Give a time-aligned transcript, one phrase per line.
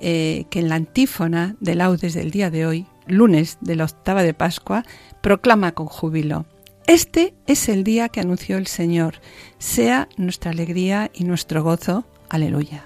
[0.00, 4.22] eh, que en la antífona de laudes del día de hoy, lunes de la octava
[4.22, 4.84] de Pascua,
[5.20, 6.46] proclama con júbilo,
[6.86, 9.16] Este es el día que anunció el Señor,
[9.58, 12.04] sea nuestra alegría y nuestro gozo.
[12.28, 12.84] Aleluya.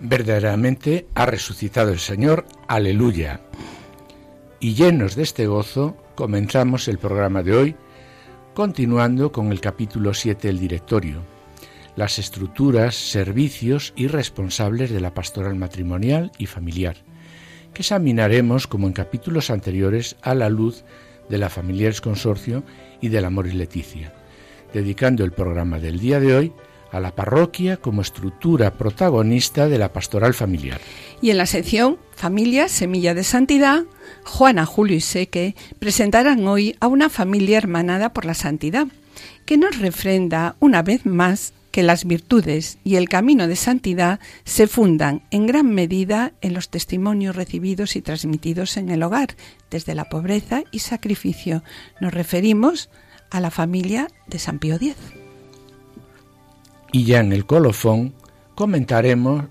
[0.00, 3.40] Verdaderamente ha resucitado el Señor, aleluya.
[4.58, 7.76] Y llenos de este gozo, comenzamos el programa de hoy,
[8.58, 11.22] continuando con el capítulo 7 del directorio,
[11.94, 16.96] las estructuras, servicios y responsables de la pastoral matrimonial y familiar,
[17.72, 20.82] que examinaremos como en capítulos anteriores a la luz
[21.28, 22.64] de la Familiares Consorcio
[23.00, 24.12] y del Amor y Leticia,
[24.74, 26.52] dedicando el programa del día de hoy
[26.92, 30.80] a la parroquia como estructura protagonista de la pastoral familiar.
[31.20, 33.84] Y en la sección Familia Semilla de Santidad,
[34.24, 38.86] Juana, Julio y Seque presentarán hoy a una familia hermanada por la santidad,
[39.44, 44.66] que nos refrenda una vez más que las virtudes y el camino de santidad se
[44.66, 49.36] fundan en gran medida en los testimonios recibidos y transmitidos en el hogar,
[49.70, 51.62] desde la pobreza y sacrificio.
[52.00, 52.90] Nos referimos
[53.30, 54.96] a la familia de San Pío X.
[56.92, 58.14] Y ya en el colofón
[58.54, 59.44] comentaremos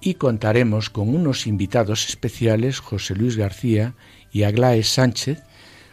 [0.00, 3.94] y contaremos con unos invitados especiales, José Luis García
[4.32, 5.42] y Aglae Sánchez,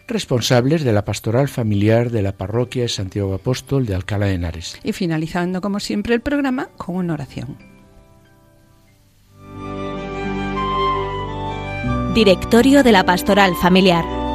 [0.08, 4.80] responsables de la pastoral familiar de la parroquia de Santiago Apóstol de Alcalá de Henares.
[4.84, 7.58] Y finalizando, como siempre, el programa con una oración.
[12.16, 14.27] Directorio de la Pastoral Familiar.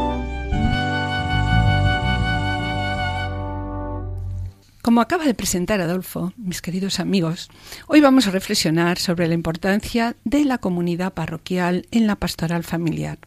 [4.83, 7.51] Como acaba de presentar Adolfo, mis queridos amigos,
[7.87, 13.21] hoy vamos a reflexionar sobre la importancia de la comunidad parroquial en la pastoral familiar.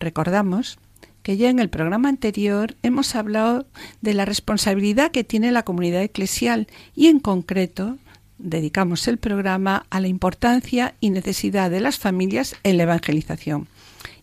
[0.00, 0.80] Recordamos
[1.22, 3.64] que ya en el programa anterior hemos hablado
[4.00, 6.66] de la responsabilidad que tiene la comunidad eclesial
[6.96, 7.96] y en concreto
[8.38, 13.68] dedicamos el programa a la importancia y necesidad de las familias en la evangelización.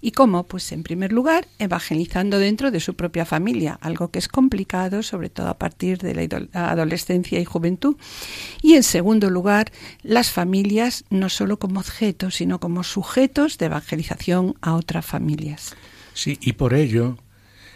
[0.06, 0.44] ¿Y cómo?
[0.44, 5.32] Pues en primer lugar, evangelizando dentro de su propia familia, algo que es complicado, sobre
[5.32, 6.14] todo a partir de
[6.54, 7.96] la adolescencia y juventud.
[8.62, 9.72] Y en segundo lugar,
[10.04, 15.76] las familias no solo como objetos, sino como sujetos de evangelización a otras familias.
[16.14, 17.18] Sí, y por ello,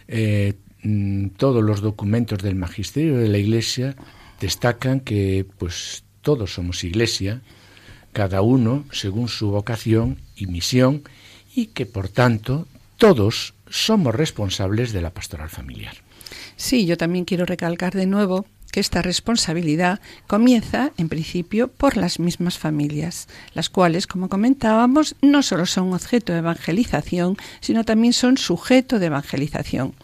[0.08, 0.54] eh,
[0.84, 3.96] mm, todos los documentos del magisterio de la Iglesia
[4.40, 7.42] destacan que, pues, todos somos Iglesia,
[8.14, 11.02] cada uno según su vocación y misión
[11.60, 15.96] y que por tanto todos somos responsables de la pastoral familiar.
[16.56, 22.20] Sí, yo también quiero recalcar de nuevo que esta responsabilidad comienza, en principio, por las
[22.20, 28.38] mismas familias, las cuales, como comentábamos, no solo son objeto de evangelización, sino también son
[28.38, 29.96] sujeto de evangelización.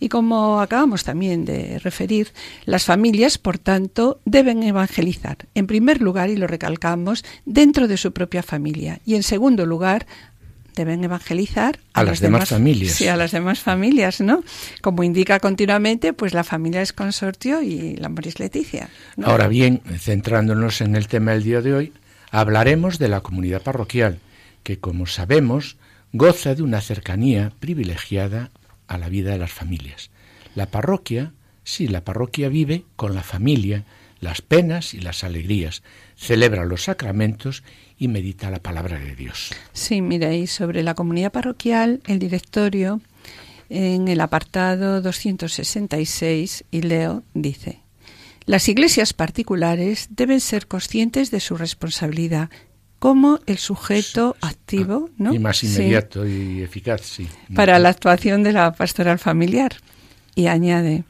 [0.00, 2.32] Y como acabamos también de referir,
[2.66, 8.12] las familias, por tanto, deben evangelizar, en primer lugar, y lo recalcamos, dentro de su
[8.12, 10.06] propia familia, y en segundo lugar,
[10.74, 12.92] deben evangelizar a, las demás, familias.
[12.92, 14.42] Sí, a las demás familias, ¿no?
[14.82, 18.88] Como indica continuamente, pues la familia es consortio y la Moris Leticia.
[19.22, 21.92] Ahora bien, centrándonos en el tema del día de hoy,
[22.30, 24.18] hablaremos de la comunidad parroquial,
[24.62, 25.76] que como sabemos
[26.12, 28.50] goza de una cercanía privilegiada
[28.86, 30.10] a la vida de las familias.
[30.54, 31.32] La parroquia,
[31.64, 33.84] sí, la parroquia vive con la familia,
[34.20, 35.82] las penas y las alegrías,
[36.16, 37.62] celebra los sacramentos
[37.98, 39.52] y medita la palabra de Dios.
[39.72, 43.00] Sí, miréis, sobre la comunidad parroquial, el directorio,
[43.68, 47.80] en el apartado 266, y leo, dice,
[48.46, 52.50] las iglesias particulares deben ser conscientes de su responsabilidad
[52.98, 55.34] como el sujeto activo, ¿no?
[55.34, 57.28] Y más inmediato y eficaz, sí.
[57.54, 59.76] Para la actuación de la pastoral familiar.
[60.34, 61.04] Y añade,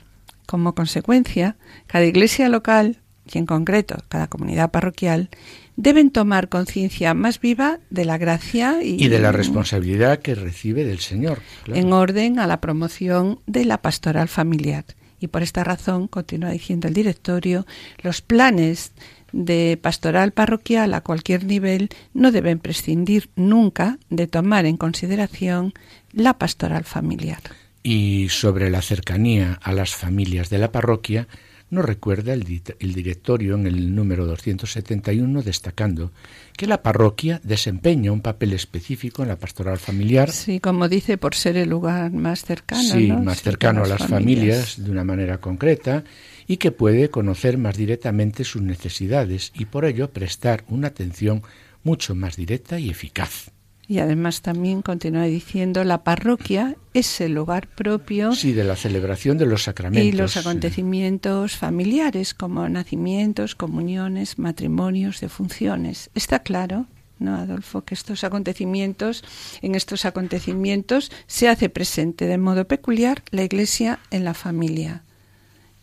[0.47, 3.01] como consecuencia, cada iglesia local,
[3.33, 5.31] y en concreto cada comunidad parroquial,
[5.77, 11.01] deben tomar conciencia más viva de la gracia y, de la responsabilidad que recibe del
[11.01, 11.41] Señor.
[11.67, 14.85] En orden a la promoción de la pastoral familiar.
[15.21, 17.67] Y por esta razón, continúa diciendo el directorio,
[18.03, 18.93] los planes
[19.33, 25.73] de pastoral parroquial a cualquier nivel no deben prescindir nunca de tomar en consideración
[26.13, 27.41] la pastoral familiar.
[27.83, 31.27] Y sobre la cercanía a las familias de la parroquia,
[31.75, 36.13] nos recuerda el, directorio en el número 271 destacando
[36.57, 40.31] que la parroquia desempeña un papel específico en la pastoral familiar.
[40.31, 42.83] Sí, como dice, por ser el lugar más cercano.
[42.83, 44.83] Sí, más cercano a las familias.
[44.83, 46.05] de una manera concreta
[46.47, 51.43] y que puede conocer más directamente sus necesidades y por ello prestar una atención
[51.83, 53.51] mucho más directa y eficaz.
[53.87, 58.33] Y además también continúa diciendo, la parroquia es el lugar propio.
[58.35, 60.07] Sí, de la celebración de los sacramentos.
[60.07, 66.11] Y los acontecimientos familiares, como nacimientos, comuniones, matrimonios, defunciones.
[66.15, 66.87] Está claro,
[67.19, 67.83] ¿no, Adolfo?
[67.83, 69.23] Que estos acontecimientos,
[69.61, 75.03] en estos acontecimientos se hace presente de modo peculiar la Iglesia en la familia.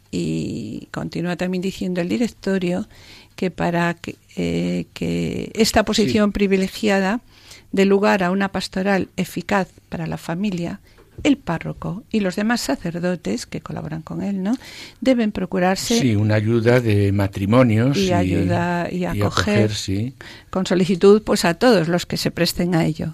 [0.09, 2.87] Y continúa también diciendo el directorio
[3.35, 7.21] que para que, eh, esta posición privilegiada
[7.71, 10.79] de lugar a una pastoral eficaz para la familia,
[11.23, 14.55] el párroco y los demás sacerdotes que colaboran con él, ¿no?
[15.01, 19.71] Deben procurarse sí una ayuda de matrimonios y, ayuda y acoger,
[20.49, 23.13] con solicitud pues a todos los que se presten a ello.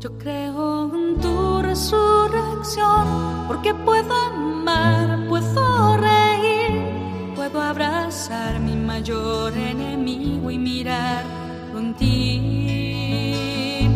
[0.00, 5.96] Yo creo en tu resurrección porque puedo amar, puedo
[7.54, 11.22] puedo abrazar mi mayor enemigo y mirar
[11.72, 13.88] con ti.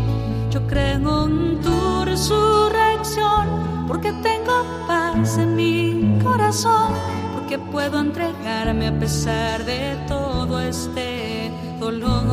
[0.49, 6.93] Yo creo en tu resurrección porque tengo paz en mi corazón,
[7.35, 11.51] porque puedo entregarme a pesar de todo este
[11.81, 12.29] dolor.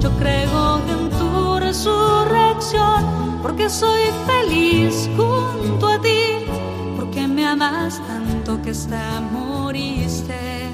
[0.00, 6.44] Yo creo en tu resurrección porque soy feliz junto a ti,
[6.96, 8.21] porque me amas tanto
[8.62, 10.70] que está moriste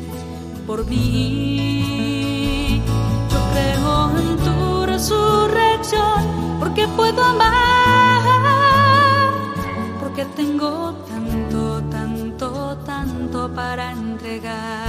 [0.66, 2.82] por mí.
[3.30, 8.22] Yo creo en tu resurrección porque puedo amar,
[10.00, 14.88] porque tengo tanto, tanto, tanto para entregar.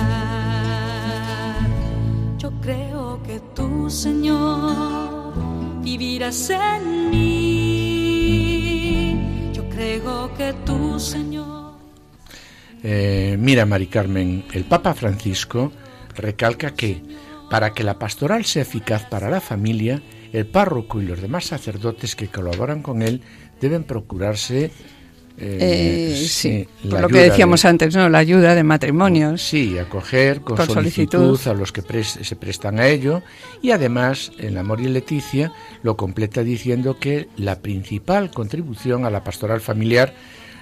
[2.37, 5.33] Yo creo que tú, Señor,
[5.81, 7.29] vivirás en mí.
[9.53, 11.28] Yo creo que tú, Señor,
[12.83, 15.71] eh, mira, Mari Carmen, el Papa Francisco
[16.15, 17.01] recalca que
[17.49, 22.15] para que la pastoral sea eficaz para la familia, el párroco y los demás sacerdotes
[22.15, 23.21] que colaboran con él
[23.59, 24.71] deben procurarse
[25.41, 28.09] eh, eh, sí, por lo que decíamos antes, ¿no?
[28.09, 29.41] La ayuda de matrimonios.
[29.41, 33.23] Sí, acoger con, solicitud, a los que se prestan a ello.
[33.61, 39.23] Y además, en Amor y Leticia lo completa diciendo que la principal contribución a la
[39.23, 40.13] pastoral familiar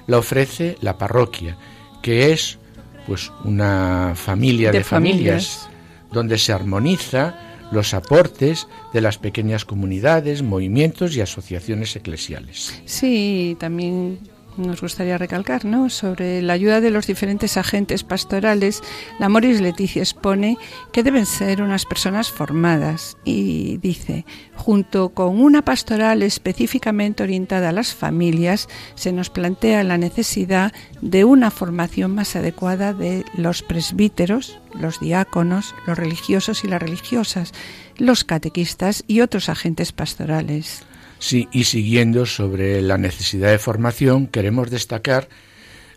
[0.05, 1.57] la ofrece la parroquia
[2.01, 2.59] que es
[3.05, 5.69] pues una familia de, familias,
[6.11, 12.81] donde se armoniza los aportes de las pequeñas comunidades, movimientos y asociaciones eclesiales.
[12.85, 14.19] Sí, también
[14.57, 15.89] nos gustaría recalcar, ¿no?
[15.89, 18.81] Sobre la ayuda de los diferentes agentes pastorales,
[19.19, 20.57] la Moris Leticia expone
[20.91, 27.73] que deben ser unas personas formadas y dice, junto con una pastoral específicamente orientada a
[27.73, 34.59] las familias, se nos plantea la necesidad de una formación más adecuada de los presbíteros,
[34.79, 37.53] los diáconos, los religiosos y las religiosas,
[37.97, 40.83] los catequistas y otros agentes pastorales.
[41.19, 45.29] Sí, y siguiendo sobre la necesidad de formación, queremos destacar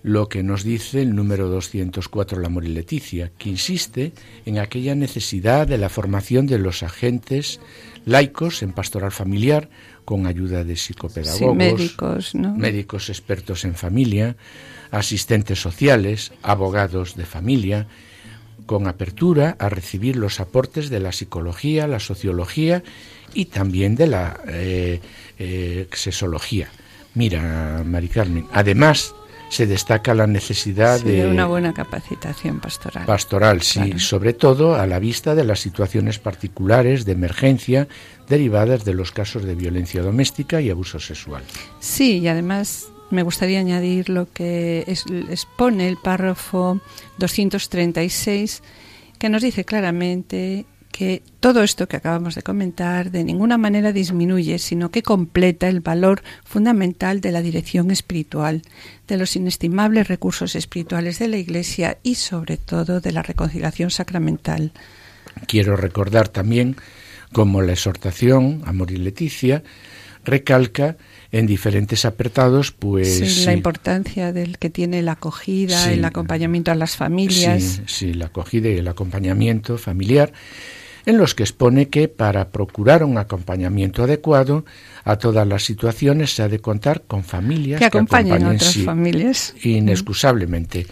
[0.03, 4.13] lo que nos dice el número 204 La Amor y Leticia, que insiste
[4.47, 7.61] en aquella necesidad de la formación de los agentes
[8.07, 9.69] laicos en pastoral familiar,
[10.07, 14.37] con ayuda de psicopedagogos, médicos, médicos expertos en familia,
[14.91, 17.87] asistentes sociales, abogados de familia,
[18.67, 22.83] con apertura a recibir los aportes de la psicología, la sociología
[23.35, 25.01] y también de la eh,
[25.39, 26.69] eh, sexología.
[27.15, 29.15] Mira, Mari Carmen, además
[29.51, 33.05] se destaca la necesidad de una buena capacitación pastoral.
[33.05, 37.89] Pastoral, sí, sobre todo a la vista de las situaciones particulares de emergencia
[38.29, 41.43] derivadas de los casos de violencia doméstica y abuso sexual.
[41.81, 46.81] Sí, y además me gustaría añadir lo que expone el párrafo
[47.19, 48.63] 236,
[49.19, 54.59] que nos dice claramente que todo esto que acabamos de comentar de ninguna manera disminuye,
[54.59, 58.63] sino que completa el valor fundamental de la dirección espiritual,
[59.07, 64.73] de los inestimables recursos espirituales de la Iglesia y sobre todo de la reconciliación sacramental.
[65.47, 66.77] Quiero recordar también
[67.33, 69.63] como la exhortación, Amor y Leticia,
[70.25, 70.97] recalca
[71.33, 73.47] en diferentes apartados, pues...
[73.47, 77.63] la importancia del que tiene la acogida, el acompañamiento a las familias.
[77.63, 80.33] Sí, sí, la acogida y el acompañamiento familiar
[81.07, 84.65] en los que expone que para procurar un acompañamiento adecuado
[85.05, 89.55] a todas las situaciones se ha de contar con familias que acompañen, a otras familias.
[89.63, 90.87] Inexcusablemente.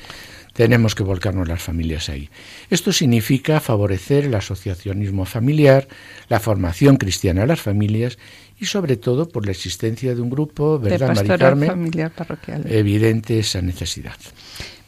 [0.52, 2.30] Tenemos que volcarnos las familias ahí.
[2.68, 5.86] Esto significa favorecer el asociacionismo familiar,
[6.28, 8.18] la formación cristiana de las familias
[8.58, 11.68] y sobre todo por la existencia de un grupo, ¿verdad, Mari Carmen?
[11.68, 12.64] familiar parroquial.
[12.68, 14.16] Evidente esa necesidad.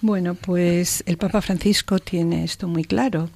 [0.01, 3.31] Bueno, pues el Papa Francisco tiene esto muy claro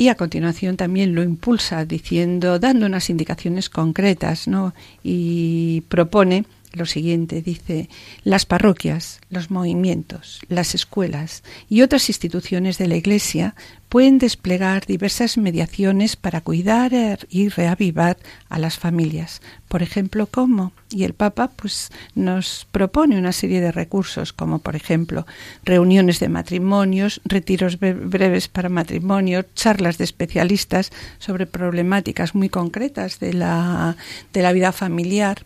[0.00, 4.72] y a continuación también lo impulsa diciendo, dando unas indicaciones concretas, ¿no?
[5.02, 7.88] Y propone lo siguiente, dice,
[8.22, 13.54] las parroquias, los movimientos, las escuelas y otras instituciones de la Iglesia
[13.88, 16.92] pueden desplegar diversas mediaciones para cuidar
[17.28, 18.16] y reavivar
[18.48, 19.42] a las familias.
[19.66, 20.72] Por ejemplo, ¿cómo?
[20.90, 25.26] Y el Papa pues nos propone una serie de recursos como por ejemplo
[25.64, 33.34] reuniones de matrimonios, retiros breves para matrimonios, charlas de especialistas sobre problemáticas muy concretas de
[33.34, 33.96] la,
[34.32, 35.44] de la vida familiar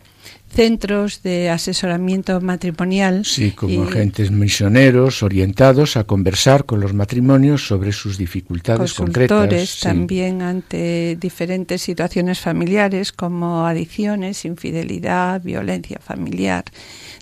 [0.55, 3.25] centros de asesoramiento matrimonial.
[3.25, 9.79] Sí, como agentes misioneros orientados a conversar con los matrimonios sobre sus dificultades concretas.
[9.81, 16.63] también ante diferentes situaciones familiares como adicciones, infidelidad, violencia familiar.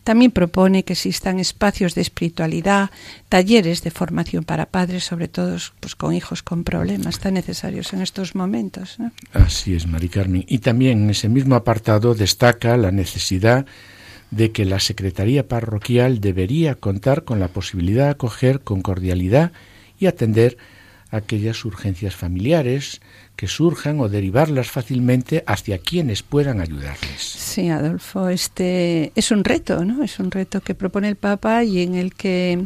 [0.03, 2.91] También propone que existan espacios de espiritualidad,
[3.29, 8.01] talleres de formación para padres, sobre todo pues, con hijos con problemas tan necesarios en
[8.01, 8.97] estos momentos.
[9.31, 10.43] Así es, Mari Carmen.
[10.47, 16.75] Y también en ese mismo apartado destaca la necesidad de que la Secretaría Parroquial debería
[16.75, 19.51] contar con la posibilidad de acoger con cordialidad
[19.99, 20.57] y atender
[21.11, 22.99] aquellas urgencias familiares,
[23.35, 27.21] que surjan o derivarlas fácilmente hacia quienes puedan ayudarles.
[27.21, 30.03] Sí, Adolfo, este es un reto, ¿no?
[30.03, 32.65] Es un reto que propone el Papa y en el que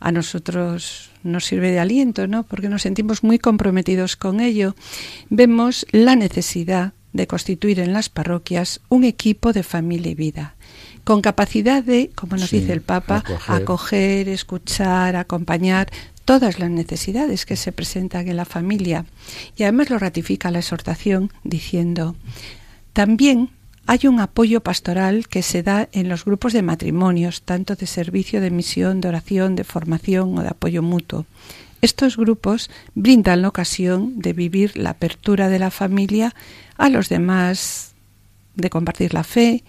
[0.00, 2.42] a nosotros nos sirve de aliento, ¿no?
[2.42, 4.74] Porque nos sentimos muy comprometidos con ello.
[5.30, 10.54] Vemos la necesidad de constituir en las parroquias un equipo de familia y vida,
[11.04, 15.90] con capacidad de, como nos dice el Papa, acoger, escuchar, acompañar
[16.24, 19.04] todas las necesidades que se presentan en la familia.
[19.56, 22.16] Y además lo ratifica la exhortación diciendo,
[22.92, 23.50] también
[23.86, 28.40] hay un apoyo pastoral que se da en los grupos de matrimonios, tanto de servicio
[28.40, 31.24] de misión, de oración, de formación o de apoyo mutuo.
[31.80, 36.34] Estos grupos brindan la ocasión de vivir la apertura de la familia
[36.76, 37.94] a los demás,
[38.54, 39.62] de compartir la fe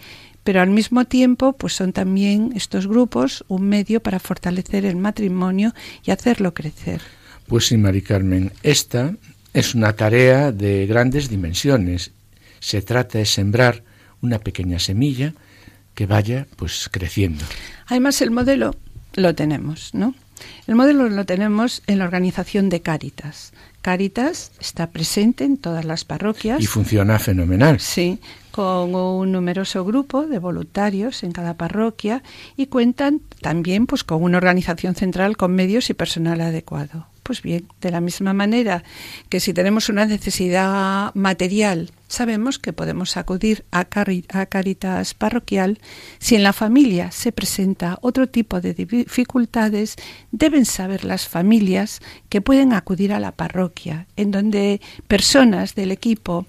[0.50, 5.76] pero al mismo tiempo pues son también estos grupos un medio para fortalecer el matrimonio
[6.04, 7.02] y hacerlo crecer.
[7.48, 9.16] Pues sí, Mari Carmen, esta
[9.54, 12.14] es una tarea de grandes dimensiones.
[12.60, 13.84] Se trata de sembrar
[14.22, 15.34] una pequeña semilla
[15.94, 17.46] que vaya pues creciendo.
[17.86, 18.76] Además el modelo
[19.14, 20.16] lo tenemos, ¿no?
[20.68, 23.54] El modelo lo tenemos en la organización de Cáritas.
[23.82, 26.62] Cáritas está presente en todas las parroquias.
[26.62, 27.80] Y funciona fenomenal.
[27.80, 28.20] Sí,
[28.52, 32.24] con un numeroso grupo de voluntarios en cada parroquia
[32.58, 37.08] y cuentan también pues con una organización central con medios y personal adecuado.
[37.30, 38.84] Pues bien, de la misma manera
[39.30, 45.78] que si tenemos una necesidad material, sabemos que podemos acudir a, Caritas parroquial.
[46.18, 49.96] Si en la familia se presenta otro tipo de dificultades,
[50.32, 56.48] deben saber las familias que pueden acudir a la parroquia, en donde personas del equipo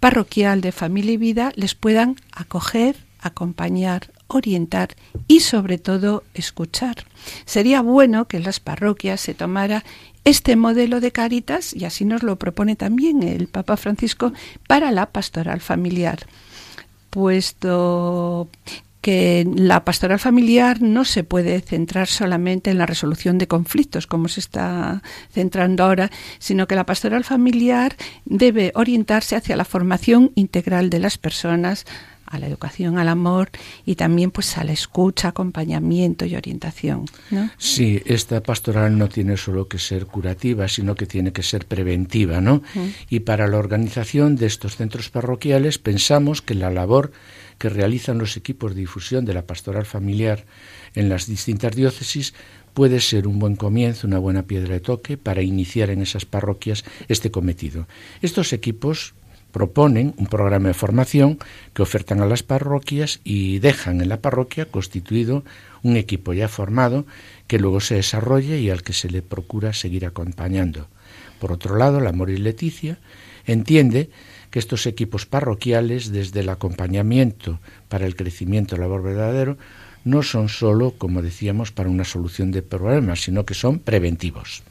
[0.00, 4.94] parroquial de familia y vida les puedan acoger, acompañar, orientar
[5.26, 7.04] y sobre todo escuchar.
[7.44, 9.84] Sería bueno que en las parroquias se tomara
[10.24, 14.32] este modelo de Cáritas, y así nos lo propone también el Papa Francisco,
[14.66, 16.26] para la pastoral familiar,
[17.10, 18.48] puesto
[19.00, 24.28] que la pastoral familiar no se puede centrar solamente en la resolución de conflictos, como
[24.28, 30.90] se está centrando ahora, sino que la pastoral familiar debe orientarse hacia la formación integral
[30.90, 31.86] de las personas,
[32.30, 33.50] a la educación al amor
[33.84, 37.06] y también pues a la escucha, acompañamiento y orientación.
[37.30, 37.50] ¿no?
[37.58, 42.40] Sí, esta pastoral no tiene solo que ser curativa, sino que tiene que ser preventiva,
[42.40, 42.62] ¿no?
[43.08, 47.12] Y para la organización de estos centros parroquiales pensamos que la labor
[47.58, 50.44] que realizan los equipos de difusión de la pastoral familiar
[50.94, 52.34] en las distintas diócesis
[52.72, 56.84] puede ser un buen comienzo, una buena piedra de toque para iniciar en esas parroquias
[57.08, 57.88] este cometido.
[58.22, 59.14] Estos equipos
[59.52, 61.38] proponen un programa de formación
[61.74, 65.44] que ofertan a las parroquias y dejan en la parroquia constituido
[65.82, 67.06] un equipo ya formado
[67.46, 70.88] que luego se desarrolle y al que se le procura seguir acompañando.
[71.40, 72.98] Por otro lado, la Moris Leticia
[73.46, 74.10] entiende
[74.50, 79.58] que estos equipos parroquiales, desde el acompañamiento para el crecimiento del labor verdadero,
[80.04, 84.62] no son sólo, como decíamos, para una solución de problemas, sino que son preventivos.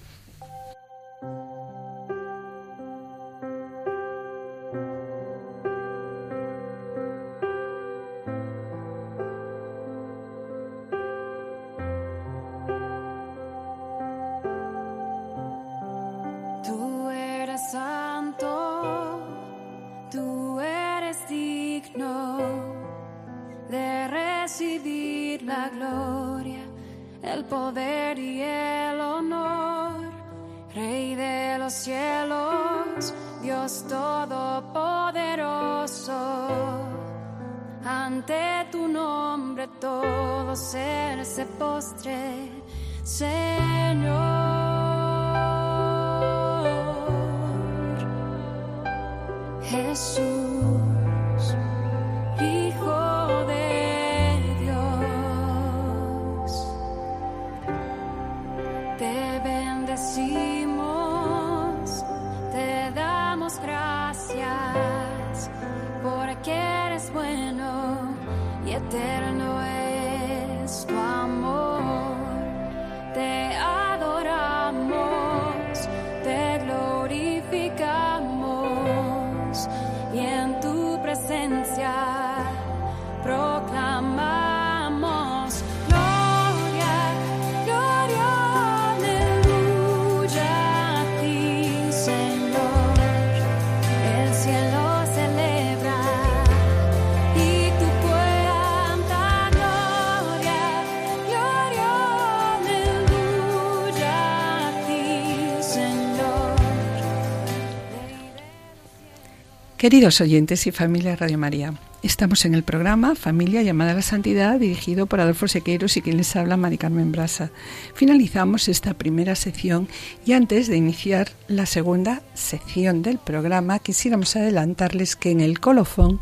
[109.88, 111.74] Queridos oyentes y familia Radio María,
[112.04, 116.18] estamos en el programa Familia llamada a la Santidad, dirigido por Adolfo Sequeiros y quien
[116.18, 117.52] les habla, Mari Carmen Brasa.
[117.94, 119.88] Finalizamos esta primera sección
[120.26, 126.20] y antes de iniciar la segunda sección del programa, quisiéramos adelantarles que en el colofón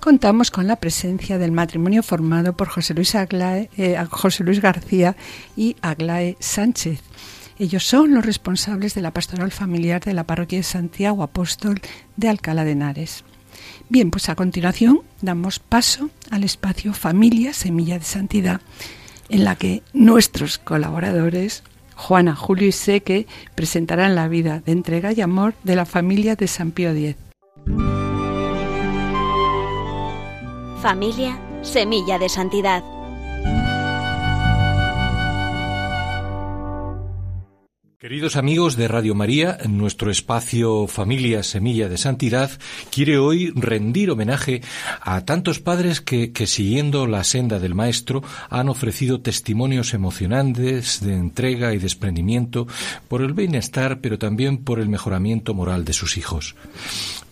[0.00, 5.14] contamos con la presencia del matrimonio formado por José Luis, Aglae- eh, José Luis García
[5.56, 6.98] y Aglae Sánchez.
[7.58, 11.80] Ellos son los responsables de la pastoral familiar de la parroquia de Santiago Apóstol
[12.16, 13.24] de Alcalá de Henares.
[13.88, 18.60] Bien, pues a continuación damos paso al espacio Familia Semilla de Santidad,
[19.28, 21.62] en la que nuestros colaboradores,
[21.94, 26.48] Juana, Julio y Seque, presentarán la vida de entrega y amor de la familia de
[26.48, 27.16] San Pío X.
[30.82, 32.93] Familia Semilla de Santidad.
[38.04, 42.50] Queridos amigos de Radio María, nuestro espacio Familia Semilla de Santidad
[42.90, 44.60] quiere hoy rendir homenaje
[45.00, 51.72] a tantos padres que, siguiendo la senda del Maestro han ofrecido testimonios emocionantes de entrega
[51.72, 52.66] y desprendimiento
[53.08, 56.56] por el bienestar, pero también por el mejoramiento moral de sus hijos.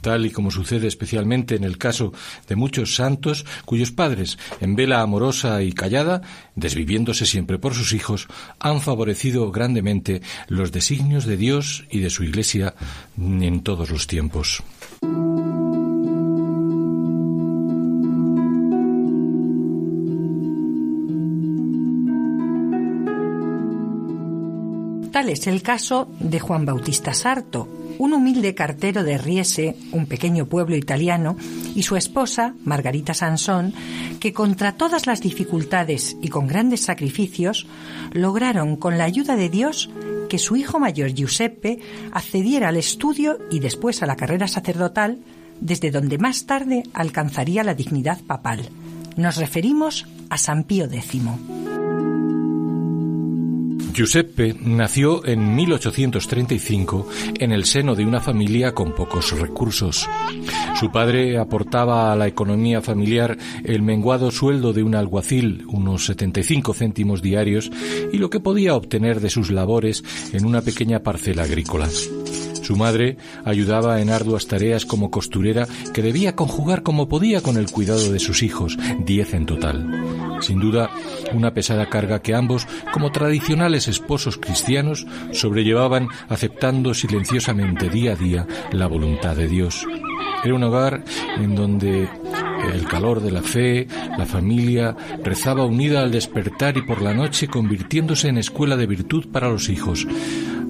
[0.00, 2.12] Tal y como sucede especialmente en el caso
[2.48, 6.22] de muchos santos cuyos padres, en vela amorosa y callada,
[6.56, 8.26] desviviéndose siempre por sus hijos,
[8.58, 12.74] han favorecido grandemente los designios de Dios y de su Iglesia
[13.18, 14.62] en todos los tiempos.
[25.12, 30.46] Tal es el caso de Juan Bautista Sarto, un humilde cartero de Riese, un pequeño
[30.46, 31.36] pueblo italiano,
[31.74, 33.74] y su esposa, Margarita Sansón,
[34.20, 37.66] que contra todas las dificultades y con grandes sacrificios,
[38.12, 39.90] lograron con la ayuda de Dios
[40.32, 41.78] que su hijo mayor Giuseppe
[42.10, 45.18] accediera al estudio y después a la carrera sacerdotal,
[45.60, 48.66] desde donde más tarde alcanzaría la dignidad papal.
[49.18, 51.71] Nos referimos a San Pío X.
[53.92, 60.08] Giuseppe nació en 1835 en el seno de una familia con pocos recursos.
[60.80, 66.74] Su padre aportaba a la economía familiar el menguado sueldo de un alguacil, unos 75
[66.74, 67.70] céntimos diarios,
[68.12, 70.02] y lo que podía obtener de sus labores
[70.32, 71.88] en una pequeña parcela agrícola.
[72.62, 77.70] Su madre ayudaba en arduas tareas como costurera que debía conjugar como podía con el
[77.70, 80.31] cuidado de sus hijos, diez en total.
[80.42, 80.90] Sin duda,
[81.32, 88.46] una pesada carga que ambos, como tradicionales esposos cristianos, sobrellevaban aceptando silenciosamente día a día
[88.72, 89.86] la voluntad de Dios.
[90.44, 91.04] Era un hogar
[91.36, 92.08] en donde
[92.74, 93.86] el calor de la fe,
[94.18, 99.26] la familia, rezaba unida al despertar y por la noche convirtiéndose en escuela de virtud
[99.30, 100.06] para los hijos,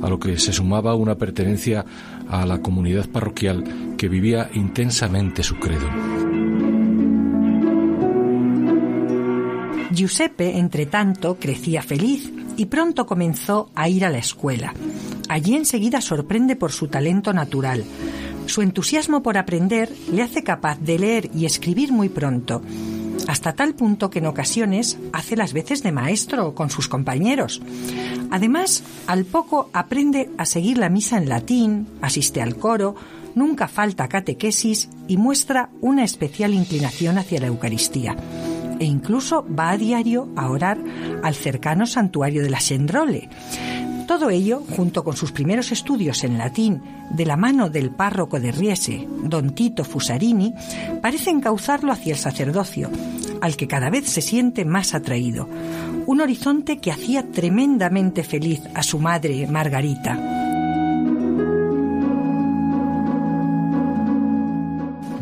[0.03, 1.85] a lo que se sumaba una pertenencia
[2.29, 6.32] a la comunidad parroquial que vivía intensamente su credo.
[9.93, 14.75] Giuseppe, entre tanto, crecía feliz y pronto comenzó a ir a la escuela.
[15.29, 17.85] Allí enseguida sorprende por su talento natural.
[18.47, 22.63] Su entusiasmo por aprender le hace capaz de leer y escribir muy pronto,
[23.29, 27.63] hasta tal punto que en ocasiones hace las veces de maestro con sus compañeros.
[28.31, 32.95] Además, al poco aprende a seguir la misa en latín, asiste al coro,
[33.35, 38.17] nunca falta catequesis y muestra una especial inclinación hacia la Eucaristía.
[38.79, 40.79] E incluso va a diario a orar
[41.23, 43.29] al cercano santuario de la Sendrole.
[44.07, 48.53] Todo ello, junto con sus primeros estudios en latín, de la mano del párroco de
[48.53, 50.53] Riese, don Tito Fusarini,
[51.01, 52.91] parece encauzarlo hacia el sacerdocio,
[53.41, 55.49] al que cada vez se siente más atraído.
[56.07, 60.42] Un horizonte que hacía tremendamente feliz a su madre Margarita.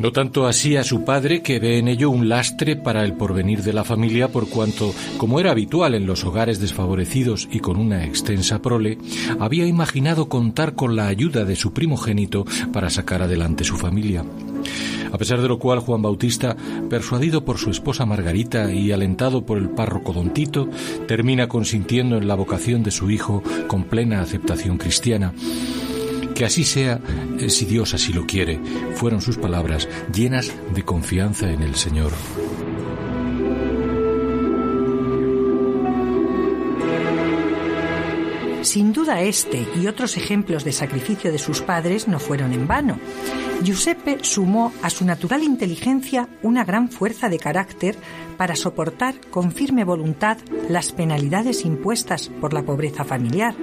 [0.00, 3.62] No tanto así a su padre, que ve en ello un lastre para el porvenir
[3.62, 8.06] de la familia, por cuanto, como era habitual en los hogares desfavorecidos y con una
[8.06, 8.96] extensa prole,
[9.38, 14.24] había imaginado contar con la ayuda de su primogénito para sacar adelante su familia.
[15.12, 16.56] A pesar de lo cual, Juan Bautista,
[16.88, 20.70] persuadido por su esposa Margarita y alentado por el párroco Don Tito,
[21.06, 25.34] termina consintiendo en la vocación de su hijo con plena aceptación cristiana
[26.34, 27.00] que así sea,
[27.38, 28.60] eh, si Dios así lo quiere,
[28.94, 32.12] fueron sus palabras llenas de confianza en el Señor.
[38.62, 43.00] Sin duda este y otros ejemplos de sacrificio de sus padres no fueron en vano.
[43.62, 47.96] Giuseppe sumó a su natural inteligencia una gran fuerza de carácter
[48.36, 50.38] para soportar con firme voluntad
[50.68, 53.54] las penalidades impuestas por la pobreza familiar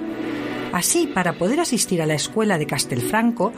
[0.72, 3.52] Así, para poder asistir a la escuela de Castelfranco,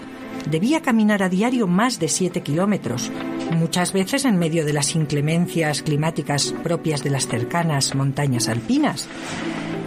[0.49, 3.11] debía caminar a diario más de siete kilómetros,
[3.53, 9.09] muchas veces en medio de las inclemencias climáticas propias de las cercanas montañas alpinas.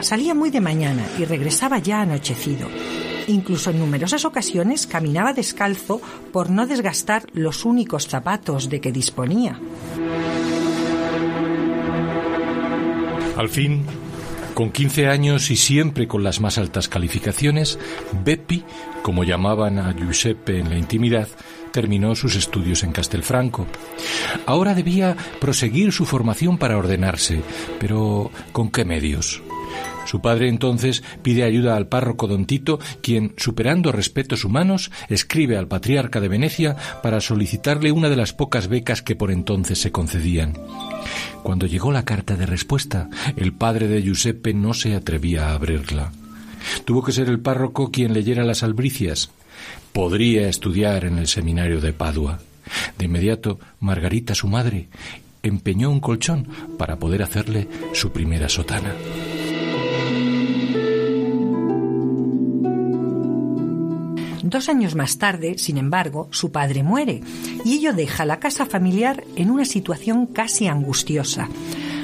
[0.01, 2.67] Salía muy de mañana y regresaba ya anochecido.
[3.27, 6.01] Incluso en numerosas ocasiones caminaba descalzo
[6.33, 9.59] por no desgastar los únicos zapatos de que disponía.
[13.37, 13.85] Al fin,
[14.53, 17.77] con 15 años y siempre con las más altas calificaciones,
[18.23, 18.63] Beppi,
[19.01, 21.27] como llamaban a Giuseppe en la intimidad,
[21.71, 23.67] terminó sus estudios en Castelfranco.
[24.45, 27.41] Ahora debía proseguir su formación para ordenarse,
[27.79, 29.42] pero ¿con qué medios?
[30.05, 35.67] Su padre entonces pide ayuda al párroco don Tito, quien, superando respetos humanos, escribe al
[35.67, 40.53] patriarca de Venecia para solicitarle una de las pocas becas que por entonces se concedían.
[41.43, 46.11] Cuando llegó la carta de respuesta, el padre de Giuseppe no se atrevía a abrirla.
[46.85, 49.29] Tuvo que ser el párroco quien leyera las albricias.
[49.91, 52.39] Podría estudiar en el seminario de Padua.
[52.97, 54.87] De inmediato, Margarita, su madre,
[55.43, 58.93] empeñó un colchón para poder hacerle su primera sotana.
[64.53, 67.21] Dos años más tarde, sin embargo, su padre muere
[67.65, 71.49] y ello deja la casa familiar en una situación casi angustiosa.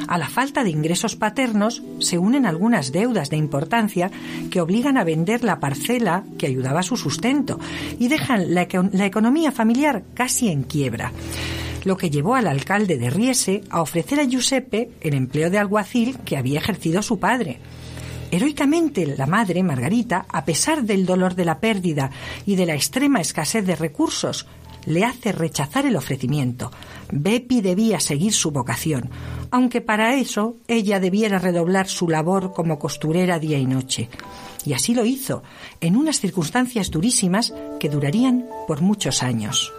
[0.07, 4.09] A la falta de ingresos paternos se unen algunas deudas de importancia
[4.49, 7.59] que obligan a vender la parcela que ayudaba a su sustento
[7.99, 11.13] y dejan la, economía familiar casi en quiebra
[11.85, 16.17] lo que llevó al alcalde de Riese a ofrecer a Giuseppe el empleo de alguacil
[16.25, 17.59] que había ejercido su padre.
[18.31, 22.11] Heroicamente la madre, Margarita, a pesar del dolor de la pérdida
[22.45, 24.45] y de la extrema escasez de recursos,
[24.85, 26.71] le hace rechazar el ofrecimiento.
[27.11, 29.09] Bepi debía seguir su vocación,
[29.51, 34.09] aunque para eso ella debiera redoblar su labor como costurera día y noche.
[34.65, 35.41] Y así lo hizo,
[35.81, 39.71] en unas circunstancias durísimas que durarían por muchos años.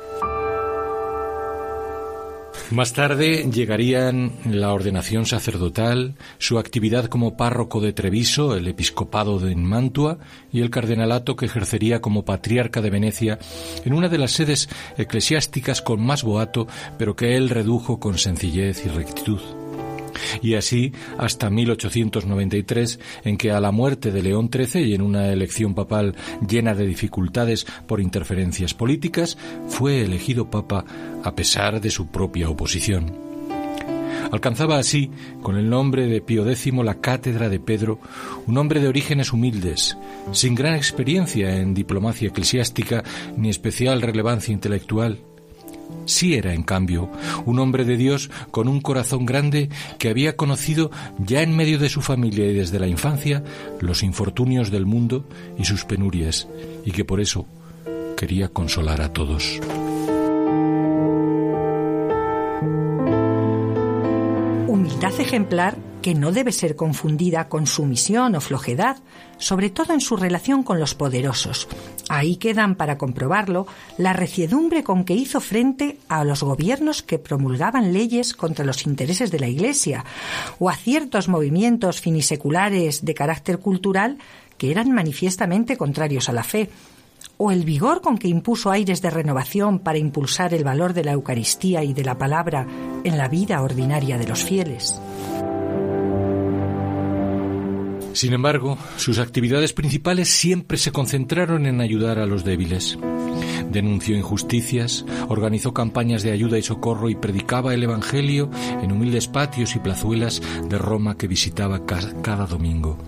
[2.71, 9.57] Más tarde llegarían la ordenación sacerdotal, su actividad como párroco de Treviso, el episcopado de
[9.57, 10.19] Mantua
[10.53, 13.41] y el cardenalato que ejercería como patriarca de Venecia
[13.85, 18.87] en una de las sedes eclesiásticas con más boato, pero que él redujo con sencillez
[18.87, 19.60] y rectitud
[20.43, 25.33] y así hasta 1893, en que a la muerte de León XIII y en una
[25.33, 26.15] elección papal
[26.47, 29.37] llena de dificultades por interferencias políticas,
[29.69, 30.85] fue elegido papa
[31.23, 33.31] a pesar de su propia oposición.
[34.31, 35.11] Alcanzaba así,
[35.43, 37.99] con el nombre de Pío X, la cátedra de Pedro,
[38.47, 39.99] un hombre de orígenes humildes,
[40.33, 43.03] sin gran experiencia en diplomacia eclesiástica
[43.37, 45.19] ni especial relevancia intelectual,
[46.07, 47.11] Sí era, en cambio,
[47.47, 51.89] un hombre de Dios con un corazón grande que había conocido ya en medio de
[51.89, 53.45] su familia y desde la infancia
[53.81, 55.25] los infortunios del mundo
[55.59, 56.49] y sus penurias,
[56.85, 57.47] y que por eso
[58.17, 59.61] quería consolar a todos.
[64.67, 68.97] Humildad ejemplar que no debe ser confundida con sumisión o flojedad,
[69.39, 71.69] sobre todo en su relación con los poderosos.
[72.09, 73.67] Ahí quedan para comprobarlo
[73.99, 79.31] la reciedumbre con que hizo frente a los gobiernos que promulgaban leyes contra los intereses
[79.31, 80.05] de la Iglesia
[80.59, 84.19] o a ciertos movimientos finiseculares de carácter cultural
[84.59, 86.71] que eran manifiestamente contrarios a la fe
[87.43, 91.13] o el vigor con que impuso aires de renovación para impulsar el valor de la
[91.13, 92.67] Eucaristía y de la palabra
[93.03, 95.01] en la vida ordinaria de los fieles.
[98.13, 102.99] Sin embargo, sus actividades principales siempre se concentraron en ayudar a los débiles.
[103.71, 108.51] Denunció injusticias, organizó campañas de ayuda y socorro y predicaba el Evangelio
[108.83, 112.99] en humildes patios y plazuelas de Roma que visitaba cada domingo.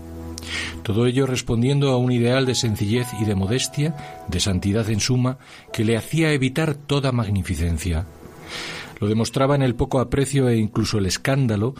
[0.83, 3.95] Todo ello respondiendo a un ideal de sencillez y de modestia,
[4.27, 5.37] de santidad en suma,
[5.71, 8.05] que le hacía evitar toda magnificencia.
[8.99, 11.75] Lo demostraba en el poco aprecio e incluso el escándalo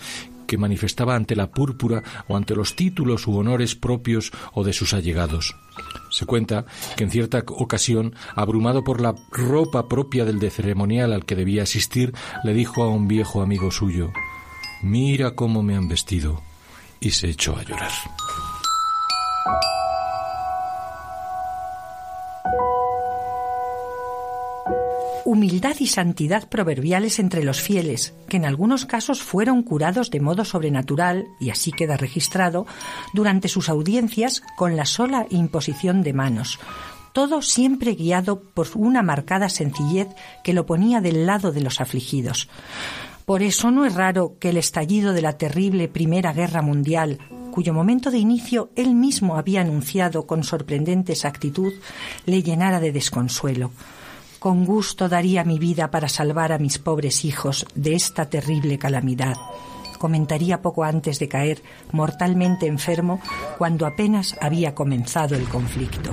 [0.46, 4.94] que manifestaba ante la púrpura o ante los títulos u honores propios o de sus
[4.94, 5.56] allegados.
[6.10, 11.26] Se cuenta que en cierta ocasión, abrumado por la ropa propia del de ceremonial al
[11.26, 14.12] que debía asistir, le dijo a un viejo amigo suyo
[14.82, 16.42] Mira cómo me han vestido.
[17.00, 17.92] y se echó a llorar.
[25.34, 30.46] Humildad y santidad proverbiales entre los fieles, que en algunos casos fueron curados de modo
[30.46, 32.66] sobrenatural, y así queda registrado,
[33.14, 36.60] durante sus audiencias con la sola imposición de manos,
[37.14, 40.08] todo siempre guiado por una marcada sencillez
[40.44, 42.50] que lo ponía del lado de los afligidos.
[43.26, 47.20] Por eso no es raro que el estallido de la terrible Primera Guerra Mundial,
[47.52, 51.74] cuyo momento de inicio él mismo había anunciado con sorprendente exactitud,
[52.26, 53.72] le llenara de desconsuelo.
[54.44, 59.38] Con gusto daría mi vida para salvar a mis pobres hijos de esta terrible calamidad.
[59.98, 63.22] Comentaría poco antes de caer mortalmente enfermo
[63.58, 66.12] cuando apenas había comenzado el conflicto.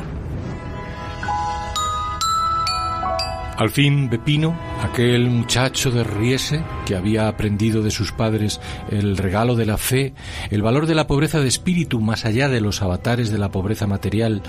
[3.60, 8.58] Al fin, Pepino, aquel muchacho de Riese que había aprendido de sus padres
[8.90, 10.14] el regalo de la fe,
[10.50, 13.86] el valor de la pobreza de espíritu más allá de los avatares de la pobreza
[13.86, 14.42] material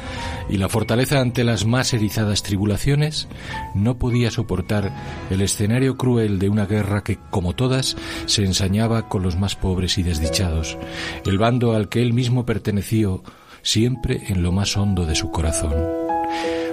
[0.50, 3.28] y la fortaleza ante las más erizadas tribulaciones,
[3.76, 4.96] no podía soportar
[5.30, 9.98] el escenario cruel de una guerra que, como todas, se ensañaba con los más pobres
[9.98, 10.78] y desdichados,
[11.26, 13.24] el bando al que él mismo perteneció
[13.62, 16.01] siempre en lo más hondo de su corazón.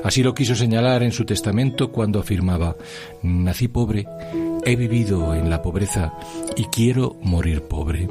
[0.04, 2.76] Así lo quiso señalar en su testamento cuando afirmaba,
[3.22, 4.06] nací pobre,
[4.64, 6.14] he vivido en la pobreza
[6.56, 8.08] y quiero morir pobre.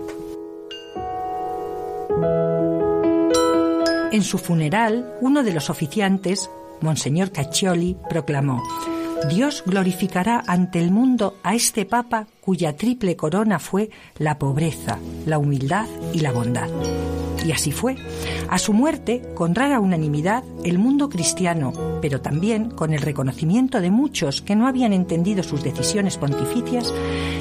[4.11, 6.49] En su funeral, uno de los oficiantes,
[6.81, 8.63] Monseñor Caccioli, proclamó,
[9.25, 15.37] Dios glorificará ante el mundo a este Papa cuya triple corona fue la pobreza, la
[15.37, 16.69] humildad y la bondad.
[17.45, 17.95] Y así fue.
[18.49, 23.91] A su muerte, con rara unanimidad, el mundo cristiano, pero también con el reconocimiento de
[23.91, 26.93] muchos que no habían entendido sus decisiones pontificias,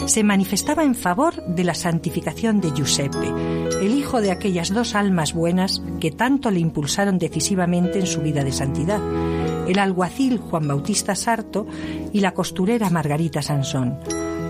[0.07, 3.33] se manifestaba en favor de la santificación de Giuseppe,
[3.81, 8.45] el hijo de aquellas dos almas buenas que tanto le impulsaron decisivamente en su vida
[8.45, 9.01] de santidad,
[9.67, 11.67] el alguacil Juan Bautista Sarto
[12.13, 13.99] y la costurera Margarita Sansón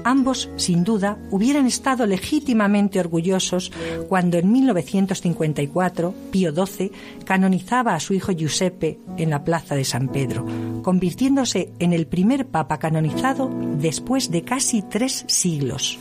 [0.07, 3.73] Ambos, sin duda, hubieran estado legítimamente orgullosos
[4.09, 6.93] cuando en 1954 Pío XII
[7.25, 10.47] canonizaba a su hijo Giuseppe en la plaza de San Pedro,
[10.85, 13.51] convirtiéndose en el primer papa canonizado
[13.81, 15.99] después de casi tres siglos.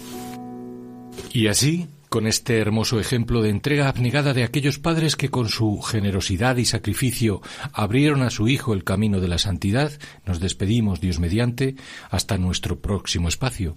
[1.34, 5.82] Y así, con este hermoso ejemplo de entrega abnegada de aquellos padres que con su
[5.82, 7.42] generosidad y sacrificio
[7.74, 9.92] abrieron a su Hijo el camino de la santidad,
[10.26, 11.76] nos despedimos, Dios mediante,
[12.10, 13.76] hasta nuestro próximo espacio.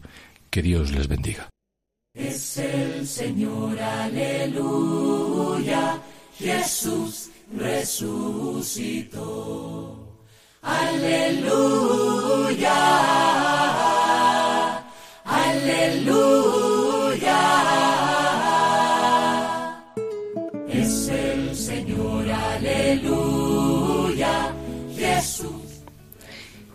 [0.51, 1.51] Que Dios les bendiga.
[2.15, 5.21] Es el Señor, aleluya,
[6.39, 8.87] Jesús resucitó.
[10.63, 11.89] Aleluya,
[15.25, 16.78] aleluya.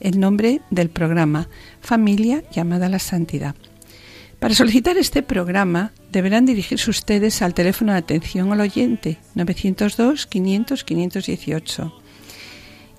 [0.00, 1.48] el nombre del programa,
[1.80, 3.54] Familia llamada a la Santidad.
[4.38, 10.84] Para solicitar este programa deberán dirigirse ustedes al teléfono de atención al oyente 902 500
[10.84, 12.02] 518.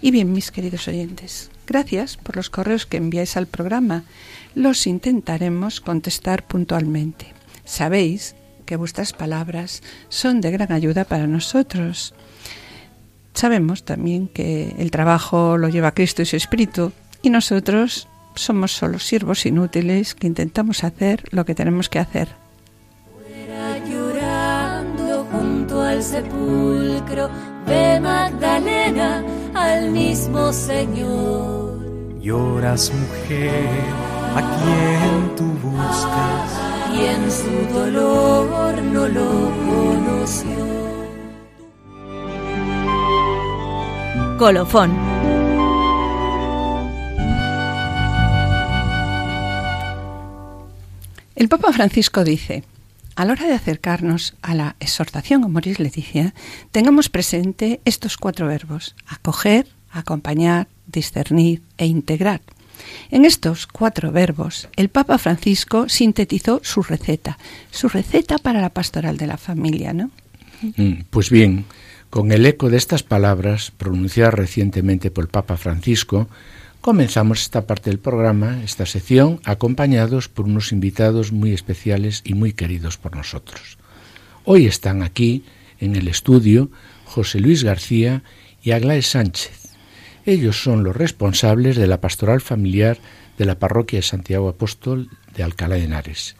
[0.00, 4.04] Y bien, mis queridos oyentes, Gracias por los correos que enviáis al programa.
[4.54, 7.34] Los intentaremos contestar puntualmente.
[7.66, 8.34] Sabéis
[8.64, 12.14] que vuestras palabras son de gran ayuda para nosotros.
[13.34, 18.98] Sabemos también que el trabajo lo lleva Cristo y su Espíritu y nosotros somos solo
[18.98, 22.28] siervos inútiles que intentamos hacer lo que tenemos que hacer.
[23.86, 27.28] llorando junto al sepulcro
[27.66, 29.22] de Magdalena
[29.58, 31.78] al mismo Señor.
[32.20, 33.80] Lloras mujer,
[34.34, 36.50] a quien tú buscas.
[36.94, 40.68] Y en su dolor no lo conoció.
[44.38, 44.90] Colofón.
[51.34, 52.64] El Papa Francisco dice,
[53.18, 56.34] a la hora de acercarnos a la exhortación a Moris Leticia,
[56.70, 62.42] tengamos presente estos cuatro verbos, acoger, acompañar, discernir e integrar.
[63.10, 67.38] En estos cuatro verbos, el Papa Francisco sintetizó su receta,
[67.72, 70.12] su receta para la pastoral de la familia, ¿no?
[70.76, 71.64] Mm, Pues bien,
[72.10, 76.28] con el eco de estas palabras pronunciadas recientemente por el Papa Francisco,
[76.80, 82.52] comenzamos esta parte del programa, esta sección, acompañados por unos invitados muy especiales y muy
[82.52, 83.78] queridos por nosotros.
[84.44, 85.44] Hoy están aquí,
[85.80, 86.70] en el estudio,
[87.04, 88.22] José Luis García
[88.62, 89.68] y Aglaé Sánchez.
[90.26, 92.98] Ellos son los responsables de la pastoral familiar
[93.38, 96.36] de la parroquia de Santiago Apóstol de Alcalá de Henares.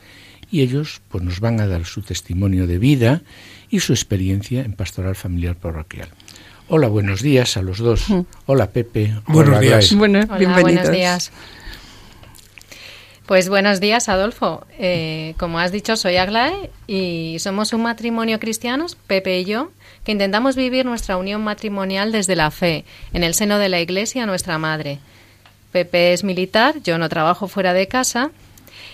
[0.51, 3.23] Y ellos pues, nos van a dar su testimonio de vida
[3.71, 6.09] y su experiencia en pastoral familiar parroquial.
[6.71, 8.07] Hola, buenos días a los dos.
[8.45, 9.15] Hola, Pepe.
[9.27, 9.95] Buenos Hola, días.
[9.95, 10.75] Bueno, Hola, bienvenidos.
[10.75, 11.33] buenos días.
[13.25, 14.67] Pues buenos días, Adolfo.
[14.79, 19.71] Eh, como has dicho, soy Aglae y somos un matrimonio cristianos, Pepe y yo,
[20.05, 24.27] que intentamos vivir nuestra unión matrimonial desde la fe, en el seno de la Iglesia,
[24.27, 24.99] nuestra madre.
[25.73, 28.31] Pepe es militar, yo no trabajo fuera de casa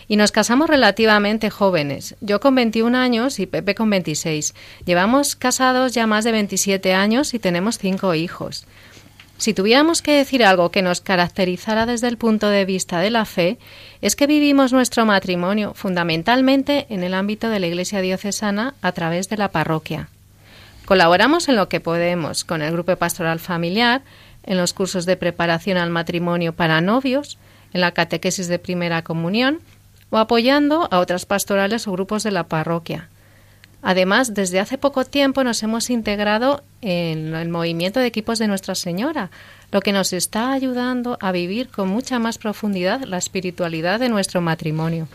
[0.08, 2.16] y nos casamos relativamente jóvenes.
[2.20, 4.54] Yo con 21 años y Pepe con 26.
[4.84, 8.66] Llevamos casados ya más de 27 años y tenemos cinco hijos.
[9.36, 13.24] Si tuviéramos que decir algo que nos caracterizara desde el punto de vista de la
[13.24, 13.58] fe,
[14.00, 19.28] es que vivimos nuestro matrimonio fundamentalmente en el ámbito de la Iglesia diocesana a través
[19.28, 20.08] de la parroquia.
[20.84, 24.02] Colaboramos en lo que podemos con el grupo pastoral familiar,
[24.44, 27.38] en los cursos de preparación al matrimonio para novios,
[27.72, 29.60] en la catequesis de primera comunión
[30.14, 33.08] o apoyando a otras pastorales o grupos de la parroquia.
[33.82, 38.76] Además, desde hace poco tiempo nos hemos integrado en el movimiento de equipos de Nuestra
[38.76, 39.32] Señora,
[39.72, 44.40] lo que nos está ayudando a vivir con mucha más profundidad la espiritualidad de nuestro
[44.40, 45.08] matrimonio.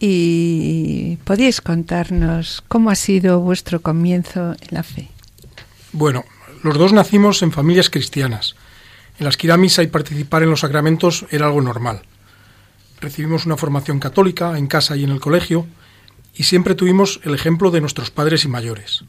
[0.00, 5.08] Y podéis contarnos cómo ha sido vuestro comienzo en la fe.
[5.92, 6.24] Bueno,
[6.62, 8.56] los dos nacimos en familias cristianas,
[9.18, 12.00] en las que ir a misa y participar en los sacramentos era algo normal.
[13.00, 15.66] Recibimos una formación católica en casa y en el colegio,
[16.34, 19.04] y siempre tuvimos el ejemplo de nuestros padres y mayores.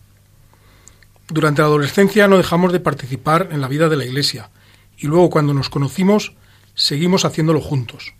[1.27, 4.49] Durante la adolescencia no dejamos de participar en la vida de la Iglesia,
[4.97, 6.33] y luego cuando nos conocimos
[6.75, 8.13] seguimos haciéndolo juntos.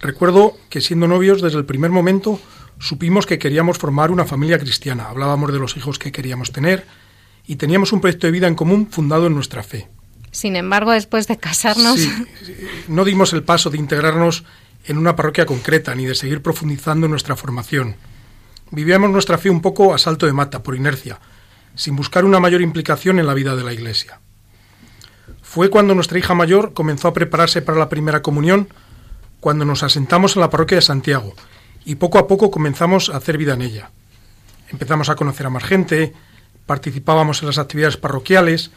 [0.00, 2.40] Recuerdo que siendo novios desde el primer momento
[2.78, 6.86] supimos que queríamos formar una familia cristiana, hablábamos de los hijos que queríamos tener
[7.46, 9.88] y teníamos un proyecto de vida en común fundado en nuestra fe.
[10.30, 12.12] Sin embargo, después de casarnos, Sí,
[12.88, 14.44] no dimos el paso de integrarnos
[14.84, 17.96] en una parroquia concreta ni de seguir profundizando nuestra formación.
[18.70, 21.20] Vivíamos nuestra fe un poco a salto de mata, por inercia,
[21.74, 24.20] sin buscar una mayor implicación en la vida de la Iglesia.
[25.42, 28.68] Fue cuando nuestra hija mayor comenzó a prepararse para la primera comunión,
[29.40, 31.34] cuando nos asentamos en la parroquia de Santiago,
[31.84, 33.90] y poco a poco comenzamos a hacer vida en ella.
[34.70, 36.12] Empezamos a conocer a más gente,
[36.66, 38.70] participábamos en las actividades parroquiales,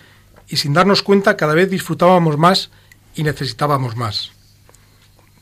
[0.47, 2.71] y sin darnos cuenta cada vez disfrutábamos más
[3.15, 4.31] y necesitábamos más.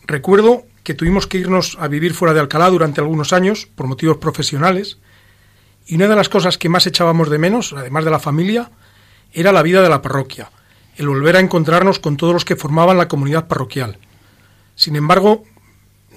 [0.09, 4.17] Recuerdo que tuvimos que irnos a vivir fuera de Alcalá durante algunos años por motivos
[4.17, 4.97] profesionales
[5.85, 8.71] y una de las cosas que más echábamos de menos, además de la familia,
[9.33, 10.49] era la vida de la parroquia,
[10.95, 13.99] el volver a encontrarnos con todos los que formaban la comunidad parroquial.
[14.73, 15.43] Sin embargo,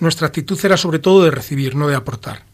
[0.00, 2.44] nuestra actitud era sobre todo de recibir, no de aportar.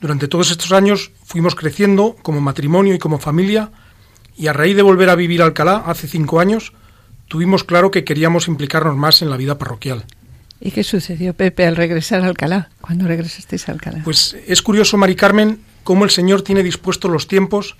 [0.00, 3.70] Durante todos estos años fuimos creciendo como matrimonio y como familia
[4.34, 6.72] y a raíz de volver a vivir a Alcalá hace cinco años,
[7.28, 10.04] tuvimos claro que queríamos implicarnos más en la vida parroquial.
[10.60, 12.70] ¿Y qué sucedió, Pepe, al regresar a Alcalá?
[12.80, 14.00] ¿Cuándo regresasteis a Alcalá?
[14.04, 17.76] Pues es curioso, Mari Carmen, cómo el Señor tiene dispuestos los tiempos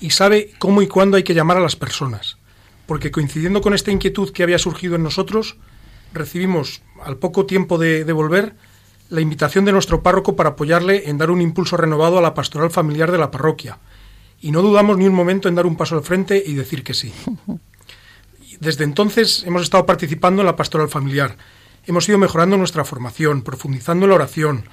[0.00, 2.38] y sabe cómo y cuándo hay que llamar a las personas.
[2.86, 5.56] Porque coincidiendo con esta inquietud que había surgido en nosotros,
[6.12, 8.54] recibimos, al poco tiempo de, de volver,
[9.08, 12.70] la invitación de nuestro párroco para apoyarle en dar un impulso renovado a la pastoral
[12.70, 13.78] familiar de la parroquia.
[14.40, 16.94] Y no dudamos ni un momento en dar un paso al frente y decir que
[16.94, 17.12] sí.
[18.60, 21.36] desde entonces hemos estado participando en la pastoral familiar.
[21.86, 24.64] Hemos ido mejorando nuestra formación, profundizando en la oración,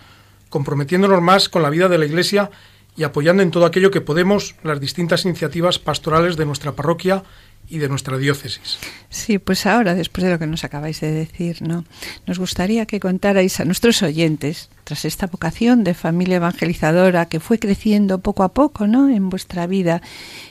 [0.50, 2.50] comprometiéndonos más con la vida de la Iglesia
[2.96, 7.24] y apoyando en todo aquello que podemos las distintas iniciativas pastorales de nuestra parroquia
[7.70, 8.78] y de nuestra diócesis.
[9.10, 11.86] Sí, pues ahora, después de lo que nos acabáis de decir, ¿no?
[12.28, 17.60] Nos gustaría que contarais a nuestros oyentes, tras esta vocación de familia evangelizadora que fue
[17.60, 19.10] creciendo poco a poco, ¿no?
[19.10, 20.02] En vuestra vida,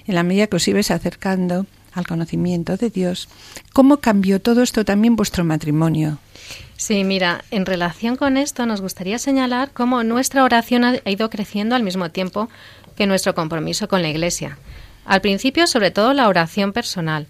[0.07, 3.29] en la medida que os ibais acercando al conocimiento de Dios,
[3.73, 6.19] ¿cómo cambió todo esto también vuestro matrimonio?
[6.77, 11.77] Sí, mira, en relación con esto nos gustaría señalar cómo nuestra oración ha ido creciendo
[11.77, 12.49] al mismo tiempo
[12.97, 14.59] que nuestro compromiso con la Iglesia.
[15.05, 17.27] Al principio, sobre todo, la oración personal,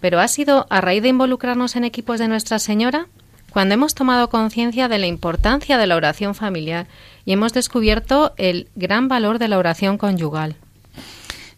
[0.00, 3.06] pero ha sido a raíz de involucrarnos en equipos de Nuestra Señora
[3.52, 6.86] cuando hemos tomado conciencia de la importancia de la oración familiar
[7.24, 10.56] y hemos descubierto el gran valor de la oración conyugal.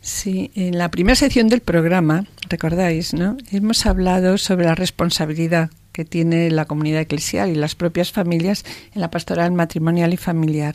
[0.04, 3.38] Sí, en la primera sección del programa, recordáis, ¿no?
[3.50, 9.00] Hemos hablado sobre la responsabilidad que tiene la comunidad eclesial y las propias familias en
[9.00, 10.74] la pastoral matrimonial y familiar.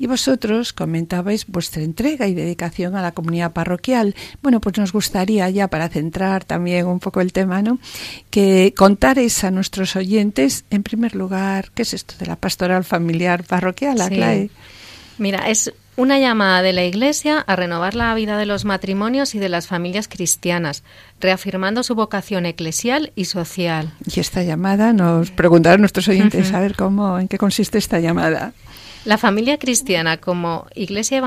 [0.00, 4.16] Y vosotros comentabais vuestra entrega y dedicación a la comunidad parroquial.
[4.42, 7.78] Bueno, pues nos gustaría ya para centrar también un poco el tema, ¿no?
[8.30, 13.44] Que contaréis a nuestros oyentes, en primer lugar, ¿qué es esto de la pastoral familiar
[13.44, 14.50] parroquial, sí.
[15.18, 19.38] Mira, es una llamada de la Iglesia a renovar la vida de los matrimonios y
[19.38, 20.82] de las familias cristianas,
[21.20, 23.90] reafirmando su vocación eclesial y social.
[24.14, 28.52] Y esta llamada nos preguntarán nuestros oyentes a ver cómo, en qué consiste esta llamada.
[29.06, 31.22] La familia cristiana, como iglesia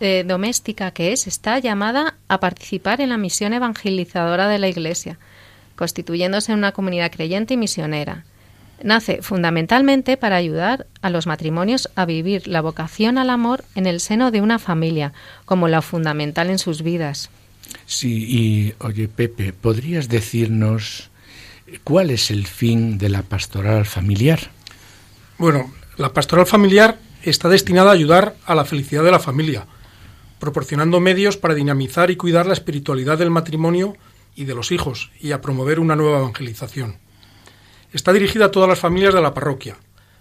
[0.00, 5.18] eh, doméstica que es, está llamada a participar en la misión evangelizadora de la Iglesia,
[5.76, 8.24] constituyéndose en una comunidad creyente y misionera
[8.84, 14.00] nace fundamentalmente para ayudar a los matrimonios a vivir la vocación al amor en el
[14.00, 15.12] seno de una familia,
[15.44, 17.30] como la fundamental en sus vidas.
[17.86, 21.10] Sí, y oye Pepe, ¿podrías decirnos
[21.84, 24.50] cuál es el fin de la pastoral familiar?
[25.38, 29.66] Bueno, la pastoral familiar está destinada a ayudar a la felicidad de la familia,
[30.38, 33.96] proporcionando medios para dinamizar y cuidar la espiritualidad del matrimonio
[34.34, 36.96] y de los hijos y a promover una nueva evangelización.
[37.92, 39.76] Está dirigida a todas las familias de la parroquia,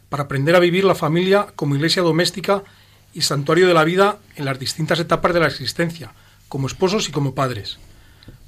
[0.09, 2.63] para aprender a vivir la familia como iglesia doméstica
[3.13, 6.11] y santuario de la vida en las distintas etapas de la existencia,
[6.49, 7.79] como esposos y como padres,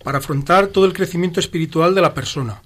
[0.04, 2.62] para afrontar todo el crecimiento espiritual de la persona,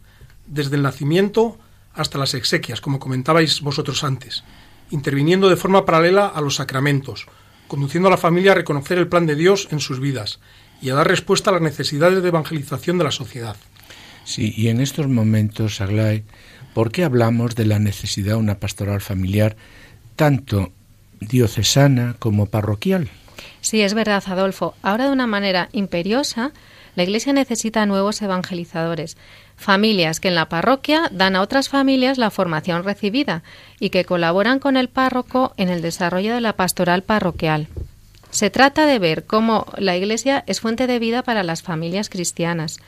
[0.47, 1.59] desde el nacimiento
[1.93, 4.43] hasta las exequias, como comentabais vosotros antes,
[4.89, 7.27] interviniendo de forma paralela a los sacramentos,
[7.67, 10.39] conduciendo a la familia a reconocer el plan de Dios en sus vidas
[10.81, 13.57] y a dar respuesta a las necesidades de evangelización de la sociedad.
[14.28, 16.25] Sí, y en estos momentos, Aglai,
[16.73, 19.55] ¿por qué hablamos de la necesidad de una pastoral familiar
[20.17, 20.73] tanto
[21.21, 23.07] diocesana como parroquial?
[23.61, 24.75] Sí, es verdad, Adolfo.
[24.82, 26.51] Ahora de una manera imperiosa,
[26.97, 29.15] la Iglesia necesita nuevos evangelizadores,
[29.55, 33.43] familias que en la parroquia dan a otras familias la formación recibida
[33.80, 37.69] y que colaboran con el párroco en el desarrollo de la pastoral parroquial.
[38.30, 42.80] Se trata de ver cómo la Iglesia es fuente de vida para las familias cristianas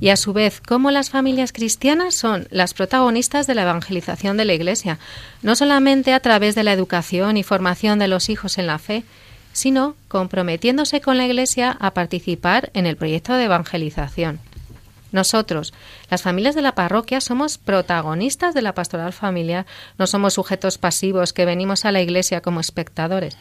[0.00, 4.44] y a su vez cómo las familias cristianas son las protagonistas de la evangelización de
[4.44, 4.98] la Iglesia,
[5.42, 9.04] no solamente a través de la educación y formación de los hijos en la fe,
[9.52, 14.40] sino comprometiéndose con la Iglesia a participar en el proyecto de evangelización.
[15.12, 15.72] Nosotros,
[16.10, 19.64] las familias de la parroquia, somos protagonistas de la pastoral familiar,
[19.96, 23.36] no somos sujetos pasivos que venimos a la Iglesia como espectadores.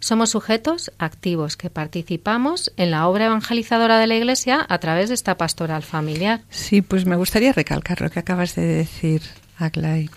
[0.00, 5.14] Somos sujetos activos que participamos en la obra evangelizadora de la Iglesia a través de
[5.14, 6.40] esta pastoral familiar.
[6.48, 9.22] Sí, pues me gustaría recalcar lo que acabas de decir,
[9.58, 10.08] Aglai,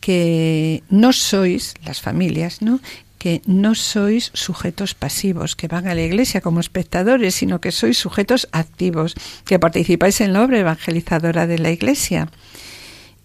[0.00, 2.80] que no sois las familias, ¿no?
[3.18, 7.98] que no sois sujetos pasivos que van a la iglesia como espectadores, sino que sois
[7.98, 12.30] sujetos activos, que participáis en la obra evangelizadora de la iglesia.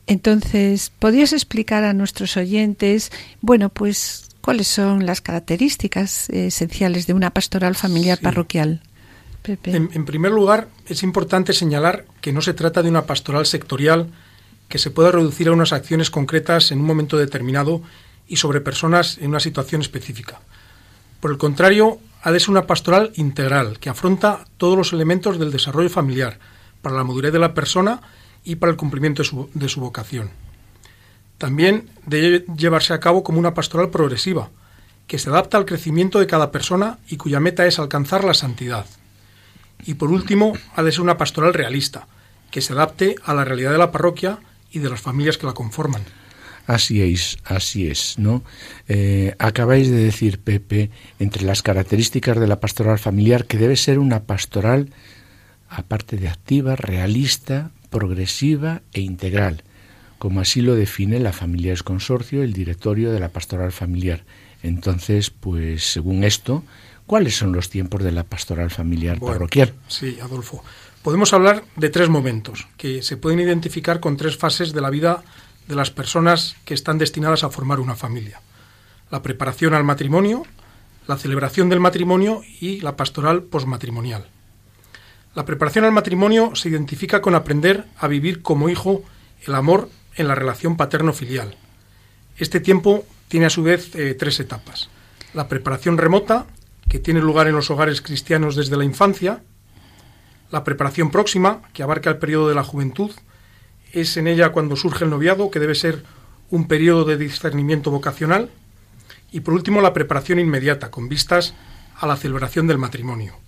[0.07, 3.11] Entonces, ¿podrías explicar a nuestros oyentes,
[3.41, 8.81] bueno, pues ¿Cuáles son las características esenciales de una pastoral familiar parroquial?
[9.45, 14.09] En, primer lugar, es importante señalar que no se trata de una pastoral sectorial
[14.67, 17.83] que se pueda reducir a unas acciones concretas en un momento determinado
[18.27, 20.41] y sobre personas en una situación específica.
[21.21, 25.53] Por el contrario, ha de ser una pastoral integral que afronta todos los elementos del
[25.53, 26.37] desarrollo familiar
[26.81, 28.01] para la madurez de la persona
[28.43, 29.23] y para el cumplimiento
[29.53, 30.31] de su vocación.
[31.43, 34.49] También debe llevarse a cabo como una pastoral progresiva,
[35.07, 38.85] que se adapta al crecimiento de cada persona y cuya meta es alcanzar la santidad.
[39.85, 42.07] Y por último, ha de ser una pastoral realista,
[42.49, 44.39] que se adapte a la realidad de la parroquia
[44.71, 46.03] y de las familias que la conforman.
[46.65, 48.41] Así es, así es, ¿no?
[48.87, 53.99] Eh, acabáis de decir, Pepe, entre las características de la pastoral familiar, que debe ser
[53.99, 54.91] una pastoral,
[55.67, 59.65] aparte de activa, realista, progresiva e integral,
[60.23, 64.23] como así lo define la familia consorcio, el directorio de la pastoral familiar.
[64.61, 66.63] Entonces, pues según esto,
[67.05, 69.73] ¿cuáles son los tiempos de la pastoral familiar parroquial?
[69.89, 70.63] Sí, Adolfo.
[71.01, 75.25] Podemos hablar de tres momentos que se pueden identificar con tres fases de la vida
[75.67, 78.39] de las personas que están destinadas a formar una familia.
[79.11, 80.43] La preparación al matrimonio,
[81.05, 84.29] la celebración del matrimonio y la pastoral posmatrimonial.
[85.35, 89.03] La preparación al matrimonio se identifica con aprender a vivir como hijo
[89.45, 91.55] el amor en la relación paterno-filial.
[92.37, 94.89] Este tiempo tiene a su vez eh, tres etapas.
[95.33, 96.45] La preparación remota,
[96.89, 99.41] que tiene lugar en los hogares cristianos desde la infancia.
[100.51, 103.11] La preparación próxima, que abarca el periodo de la juventud.
[103.91, 106.03] Es en ella cuando surge el noviado, que debe ser
[106.49, 108.51] un periodo de discernimiento vocacional.
[109.31, 111.55] Y por último, la preparación inmediata, con vistas
[111.95, 113.42] a la celebración del matrimonio.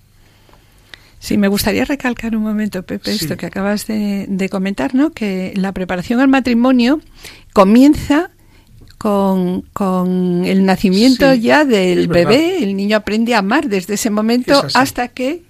[1.26, 5.12] Sí, me gustaría recalcar un momento, Pepe, esto que acabas de, comentar, ¿no?
[5.12, 7.02] Que la preparación al matrimonio
[7.52, 8.30] comienza
[9.00, 9.64] con,
[10.46, 15.42] el nacimiento ya del bebé, el niño aprende a amar desde ese momento hasta que...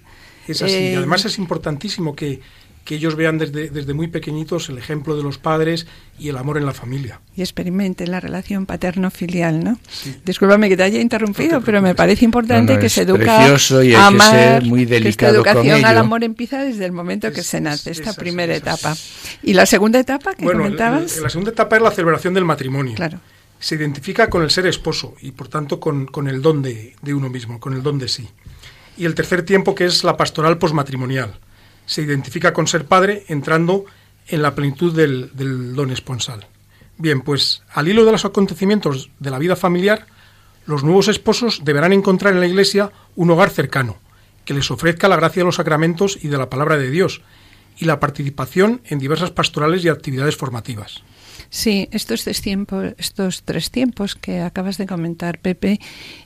[0.48, 2.40] Es así, y además es importantísimo que,
[2.86, 5.86] que ellos vean desde, desde muy pequeñitos el ejemplo de los padres
[6.18, 7.20] y el amor en la familia.
[7.34, 9.78] Y experimenten la relación paterno-filial, ¿no?
[10.24, 14.86] Discúlpame que te haya interrumpido, pero me parece importante que se educa a amar, muy
[14.86, 18.96] que esta educación al amor empieza desde el momento que se nace, esta primera etapa.
[19.42, 21.16] ¿Y la segunda etapa que comentabas?
[21.16, 22.94] La, la segunda etapa es la celebración del matrimonio.
[22.94, 23.18] Claro.
[23.58, 27.14] Se identifica con el ser esposo y, por tanto, con, con el don de, de
[27.14, 28.28] uno mismo, con el don de sí.
[28.96, 31.34] Y el tercer tiempo, que es la pastoral posmatrimonial
[31.86, 33.84] se identifica con ser padre entrando
[34.28, 35.30] en la plenitud del,
[35.74, 36.46] don esponsal.
[36.98, 40.06] Bien, pues al hilo de los acontecimientos de la vida familiar,
[40.66, 43.98] los nuevos esposos deberán encontrar en la Iglesia un hogar cercano,
[44.44, 47.22] que les ofrezca la gracia de los sacramentos y de la palabra de Dios,
[47.78, 51.02] y la participación en diversas pastorales y actividades formativas.
[51.50, 55.78] Sí, estos tres tiempos, estos tres tiempos que acabas de comentar, Pepe,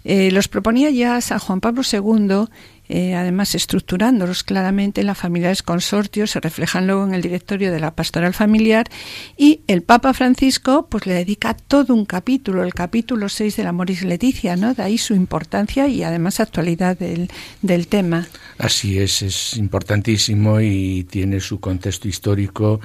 [0.05, 2.47] eh, los proponía ya San Juan Pablo II
[2.93, 7.95] eh, además estructurándolos claramente, la familiares consortios se reflejan luego en el directorio de la
[7.95, 8.89] pastoral familiar
[9.37, 13.71] y el Papa Francisco pues le dedica todo un capítulo, el capítulo 6 de la
[13.71, 14.75] Moris Leticia, ¿no?
[14.75, 17.31] De ahí su importancia y además actualidad del,
[17.63, 18.27] del tema.
[18.59, 22.81] Así es, es importantísimo y tiene su contexto histórico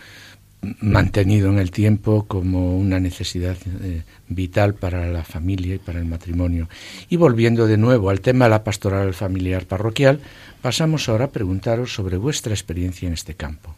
[0.80, 6.06] mantenido en el tiempo como una necesidad eh, vital para la familia y para el
[6.06, 6.70] matrimonio.
[7.10, 10.20] Y volviendo de nuevo al tema de la pastoral familiar parroquial,
[10.62, 13.76] pasamos ahora a preguntaros sobre vuestra experiencia en este campo.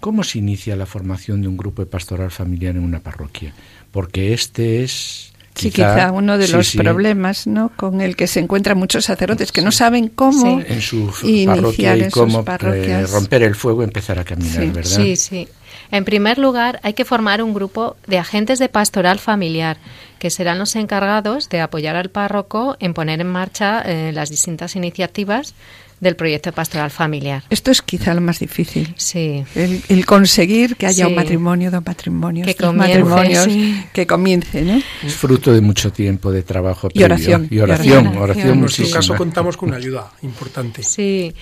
[0.00, 3.54] ¿Cómo se inicia la formación de un grupo de pastoral familiar en una parroquia?
[3.92, 7.70] Porque este es Sí, quizá, uno de los problemas ¿no?
[7.76, 12.08] con el que se encuentran muchos sacerdotes que no saben cómo en su iniciar y
[12.10, 14.96] cómo eh, romper el fuego y empezar a caminar, ¿verdad?
[14.96, 15.46] Sí, sí.
[15.92, 19.76] En primer lugar, hay que formar un grupo de agentes de pastoral familiar,
[20.18, 24.74] que serán los encargados de apoyar al párroco en poner en marcha eh, las distintas
[24.74, 25.54] iniciativas
[26.00, 27.44] del proyecto pastoral familiar.
[27.48, 28.92] Esto es quizá lo más difícil.
[28.96, 29.44] Sí.
[29.54, 33.46] El, conseguir que haya un matrimonio, dos matrimonios, que matrimonios,
[33.92, 34.82] que comience, ¿no?
[35.04, 37.46] Es fruto de mucho tiempo de trabajo y oración.
[37.50, 40.82] Y oración, oración, En nuestro caso contamos con una ayuda importante.
[40.82, 41.32] Sí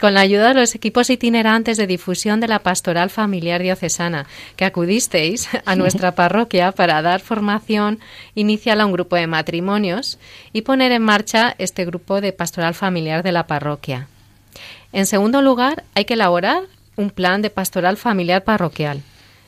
[0.00, 4.26] con la ayuda de los equipos itinerantes de difusión de la pastoral familiar diocesana,
[4.56, 7.98] que acudisteis a nuestra parroquia para dar formación
[8.34, 10.18] inicial a un grupo de matrimonios
[10.52, 14.08] y poner en marcha este grupo de pastoral familiar de la parroquia.
[14.92, 16.62] En segundo lugar, hay que elaborar
[16.96, 19.02] un plan de pastoral familiar parroquial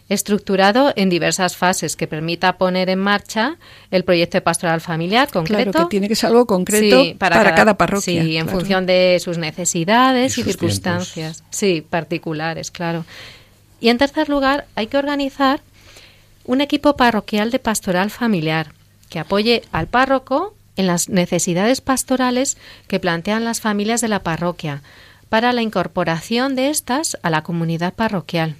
[0.09, 3.57] estructurado en diversas fases que permita poner en marcha
[3.91, 5.71] el proyecto de pastoral familiar concreto.
[5.71, 8.23] Claro, que tiene que ser algo concreto para, cada, parroquia.
[8.23, 11.45] Sí, en función de sus necesidades y, circunstancias.
[11.51, 13.05] Sí, particulares, claro.
[13.81, 15.61] Y en tercer lugar, hay que organizar
[16.45, 18.73] un equipo parroquial de pastoral familiar
[19.11, 22.57] que apoye al párroco en las necesidades pastorales
[22.87, 24.83] que plantean las familias de la parroquia
[25.29, 28.57] para la incorporación de estas a la comunidad parroquial.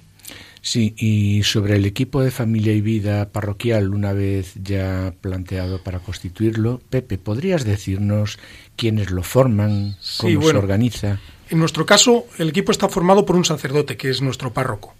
[0.61, 5.99] Sí, y sobre el equipo de familia y vida parroquial, una vez ya planteado para
[5.99, 8.39] constituirlo, Pepe, ¿podrías decirnos
[8.75, 11.19] quiénes lo forman, cómo se organiza?
[11.49, 14.93] En nuestro caso, el equipo está formado por un sacerdote, que es nuestro párroco,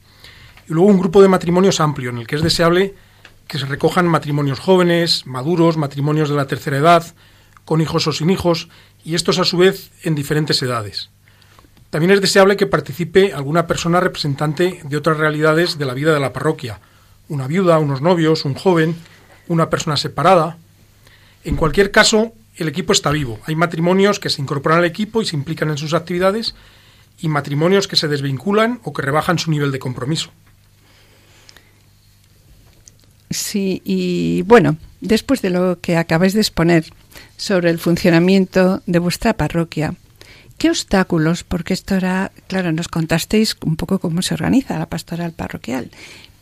[0.70, 2.95] y luego un grupo de matrimonios amplio, en el que es deseable
[3.49, 7.16] que se recojan matrimonios jóvenes, maduros, matrimonios de la tercera edad,
[7.66, 8.70] con hijos o sin hijos,
[9.03, 11.10] y estos a su vez en diferentes edades.
[11.90, 16.20] También es deseable que participe alguna persona representante de otras realidades de la vida de
[16.20, 16.80] la parroquia,
[17.30, 18.96] una viuda, unos novios, un joven,
[19.48, 20.58] una persona separada.
[21.44, 23.40] En cualquier caso, el equipo está vivo.
[23.46, 26.56] Hay matrimonios que se incorporan al equipo y se implican en sus actividades
[27.20, 30.32] y matrimonios que se desvinculan o que rebajan su nivel de compromiso.
[33.32, 36.86] Sí, y bueno, después de lo que acabáis de exponer
[37.38, 39.96] sobre el funcionamiento de vuestra parroquia,
[40.60, 41.43] ¿qué obstáculos?
[41.43, 45.89] Porque esto era, claro, nos contasteis un poco cómo se organiza la pastoral parroquial,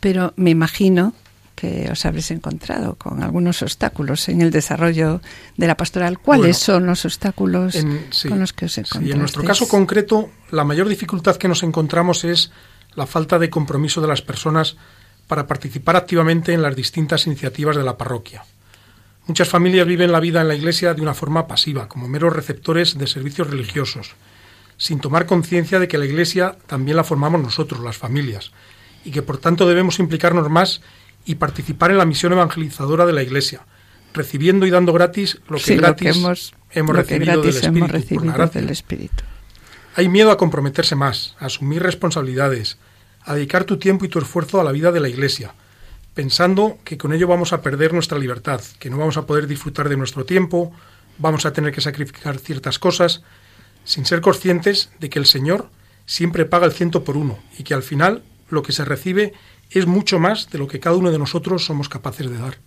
[0.00, 1.14] pero me imagino
[1.54, 5.20] que os habréis encontrado con algunos obstáculos en el desarrollo
[5.56, 6.18] de la pastoral.
[6.18, 7.74] ¿Cuáles son los obstáculos
[8.28, 9.14] con los que os encontráis?
[9.14, 12.52] en nuestro caso concreto, la mayor dificultad que nos encontramos es
[12.94, 14.76] la falta de compromiso de las personas
[15.26, 18.44] para participar activamente en las distintas iniciativas de la parroquia.
[19.28, 22.96] Muchas familias viven la vida en la iglesia de una forma pasiva, como meros receptores
[22.96, 24.14] de servicios religiosos,
[24.78, 28.52] sin tomar conciencia de que la iglesia también la formamos nosotros, las familias,
[29.04, 30.80] y que por tanto debemos implicarnos más
[31.26, 33.66] y participar en la misión evangelizadora de la Iglesia,
[34.14, 36.16] recibiendo y dando gratis lo que gratis
[36.70, 39.24] hemos, recibido, del Espíritu,
[39.94, 42.78] Hay miedo a comprometerse más, a asumir responsabilidades,
[43.24, 45.52] a dedicar tu tiempo y tu esfuerzo a la vida de la Iglesia,
[46.18, 49.88] pensando que con ello vamos a perder nuestra libertad, que no vamos a poder disfrutar
[49.88, 50.72] de nuestro tiempo,
[51.16, 53.22] vamos a tener que sacrificar ciertas cosas,
[53.84, 55.70] sin ser conscientes de que el Señor
[56.06, 59.32] siempre paga el ciento por uno y que al final lo que se recibe
[59.70, 62.58] es mucho más de lo que cada uno de nosotros somos capaces de dar.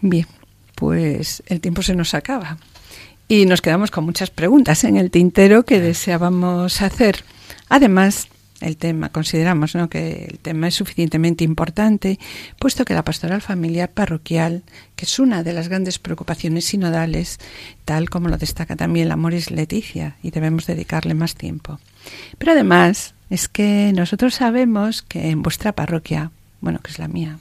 [0.00, 0.26] Bien,
[0.74, 2.58] pues el tiempo se nos acaba
[3.28, 7.22] y nos quedamos con muchas preguntas en el tintero que deseábamos hacer.
[7.68, 8.26] Además,
[8.60, 9.88] el tema, consideramos ¿no?
[9.88, 12.18] que el tema es suficientemente importante,
[12.58, 14.62] puesto que la pastoral familiar parroquial,
[14.96, 17.38] que es una de las grandes preocupaciones sinodales,
[17.84, 21.78] tal como lo destaca también la Moris Leticia, y debemos dedicarle más tiempo.
[22.38, 26.30] Pero además, es que nosotros sabemos que en vuestra parroquia,
[26.60, 27.38] bueno, que es la mía,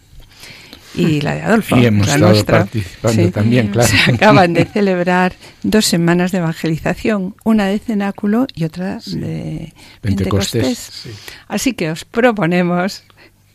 [0.98, 3.88] y la de Adolfo, y hemos estado participando también, claro.
[3.88, 5.34] Se acaban de celebrar
[5.64, 11.08] dos semanas de evangelización, una de cenáculo y otra de Pentecostés.
[11.48, 13.04] Así que os proponemos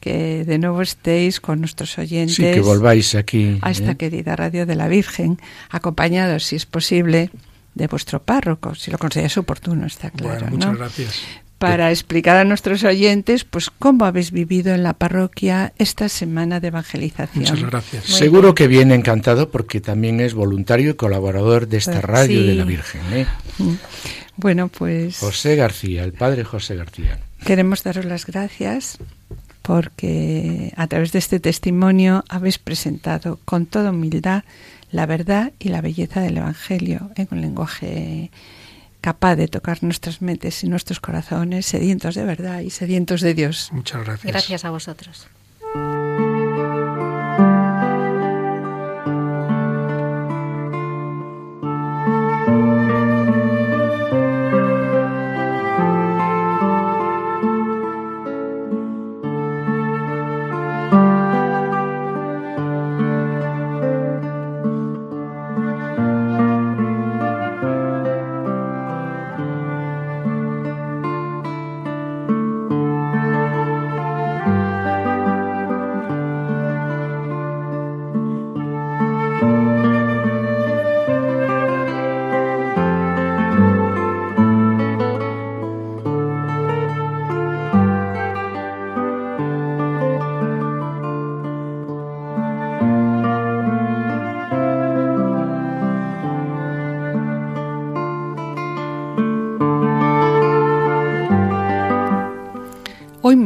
[0.00, 2.36] que de nuevo estéis con nuestros oyentes.
[2.36, 3.58] Sí, que volváis aquí.
[3.62, 3.96] A esta ¿eh?
[3.96, 5.38] querida Radio de la Virgen,
[5.70, 7.30] acompañados, si es posible,
[7.74, 10.46] de vuestro párroco, si lo consideráis oportuno, está claro.
[10.48, 11.22] muchas gracias
[11.62, 16.68] para explicar a nuestros oyentes pues cómo habéis vivido en la parroquia esta semana de
[16.68, 17.44] evangelización.
[17.44, 18.04] Muchas gracias.
[18.04, 22.54] Seguro que viene encantado porque también es voluntario y colaborador de esta pues radio de
[22.54, 23.00] la Virgen.
[23.12, 23.26] ¿eh?
[23.58, 23.74] Mm.
[24.36, 25.18] Bueno, pues...
[25.18, 27.20] José García, el padre José García.
[27.46, 28.98] Queremos daros las gracias
[29.62, 34.42] porque a través de este testimonio habéis presentado con toda humildad
[34.90, 38.30] la verdad y la belleza del Evangelio en un lenguaje
[39.02, 43.68] capaz de tocar nuestras mentes y nuestros corazones sedientos de verdad y sedientos de Dios.
[43.72, 44.32] Muchas gracias.
[44.32, 45.26] Gracias a vosotros.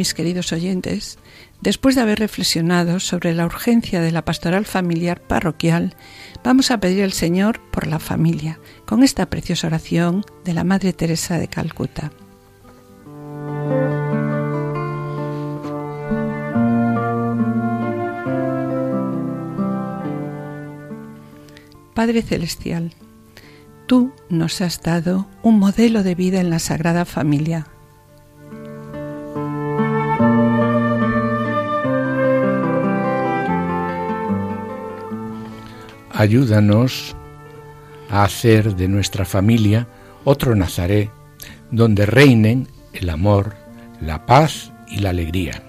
[0.06, 1.18] Mis queridos oyentes,
[1.62, 5.96] después de haber reflexionado sobre la urgencia de la pastoral familiar parroquial,
[6.44, 10.92] vamos a pedir al Señor por la familia, con esta preciosa oración de la Madre
[10.92, 12.12] Teresa de Calcuta.
[21.94, 22.92] Padre Celestial,
[23.88, 27.66] tú nos has dado un modelo de vida en la Sagrada Familia
[36.16, 37.14] ayúdanos
[38.10, 39.86] a hacer de nuestra familia
[40.24, 41.10] otro Nazaret,
[41.70, 43.54] donde reinen el amor,
[44.00, 45.62] la paz y la alegría.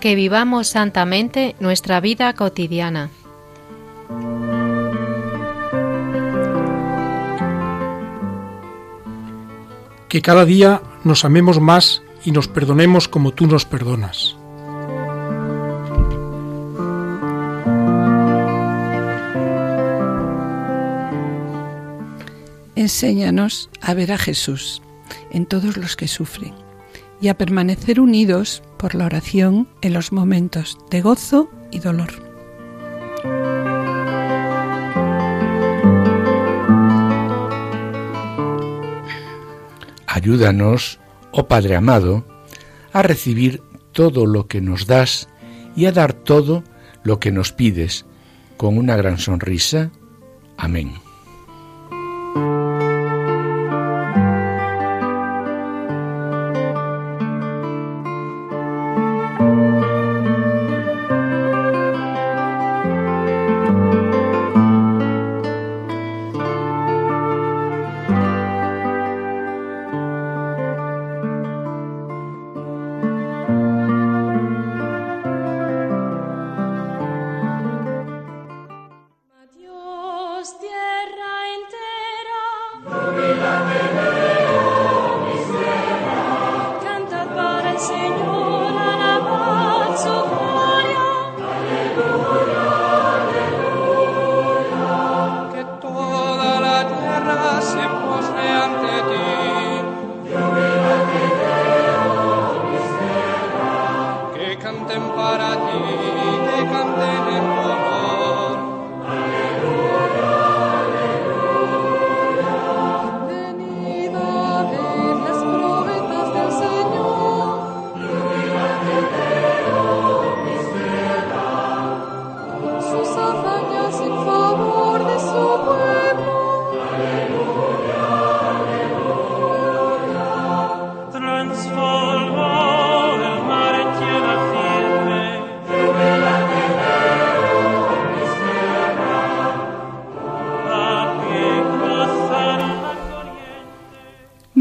[0.00, 3.08] Que vivamos santamente nuestra vida cotidiana.
[10.08, 14.36] Que cada día nos amemos más y nos perdonemos como tú nos perdonas.
[22.76, 24.82] Enséñanos a ver a Jesús
[25.30, 26.54] en todos los que sufren
[27.20, 32.12] y a permanecer unidos por la oración en los momentos de gozo y dolor.
[40.06, 40.98] Ayúdanos
[41.36, 42.24] oh Padre amado,
[42.92, 43.60] a recibir
[43.92, 45.28] todo lo que nos das
[45.74, 46.62] y a dar todo
[47.02, 48.06] lo que nos pides
[48.56, 49.90] con una gran sonrisa.
[50.56, 51.03] Amén.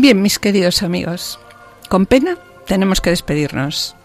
[0.04, 1.40] Bien, mis queridos amigos,
[1.88, 2.38] con pena
[2.68, 3.96] tenemos que despedirnos.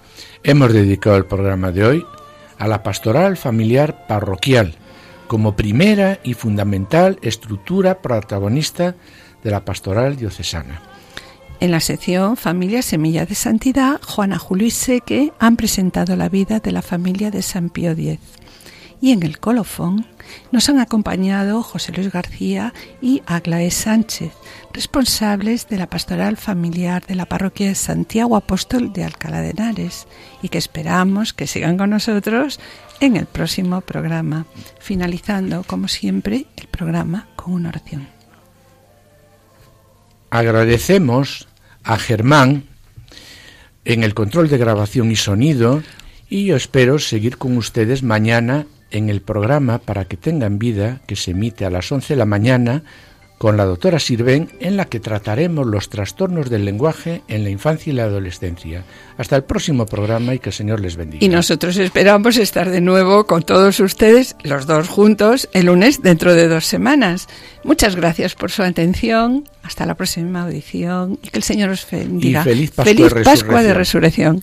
[0.45, 2.07] Hemos dedicado el programa de hoy
[2.57, 4.77] a la pastoral familiar parroquial
[5.27, 8.95] como primera y fundamental estructura protagonista
[9.43, 10.81] de la pastoral diocesana.
[11.59, 16.61] En la sección Familia Semilla de Santidad, Juana Julio y Seque han presentado la vida
[16.61, 18.21] de la familia de San Pío X.
[19.01, 20.07] Y en el colofón
[20.51, 24.33] nos han acompañado José Luis García y Aglaé Sánchez,
[24.73, 30.07] responsables de la pastoral familiar de la parroquia de Santiago Apóstol de Alcalá de Henares
[30.43, 32.59] y que esperamos que sigan con nosotros
[33.01, 34.47] en el próximo programa,
[34.81, 38.09] finalizando, como siempre, el programa con una oración.
[40.31, 41.49] Agradecemos
[41.85, 42.65] a Germán
[43.85, 45.83] en el control de grabación y sonido
[46.29, 51.17] y yo espero seguir con ustedes mañana en el programa Para que tengan vida que
[51.17, 52.83] se emite a las 11 de la mañana
[53.39, 57.93] con la doctora Sirven, en la que trataremos los trastornos del lenguaje en la infancia
[57.93, 58.85] y la adolescencia.
[59.17, 61.25] Hasta el próximo programa y que el Señor les bendiga.
[61.25, 66.35] Y nosotros esperamos estar de nuevo con todos ustedes, los dos juntos, el lunes dentro
[66.35, 67.29] de dos semanas.
[67.63, 69.49] Muchas gracias por su atención.
[69.63, 72.41] Hasta la próxima audición y que el Señor os bendiga.
[72.41, 74.43] Y feliz Pascua, feliz de, Pascua de Resurrección.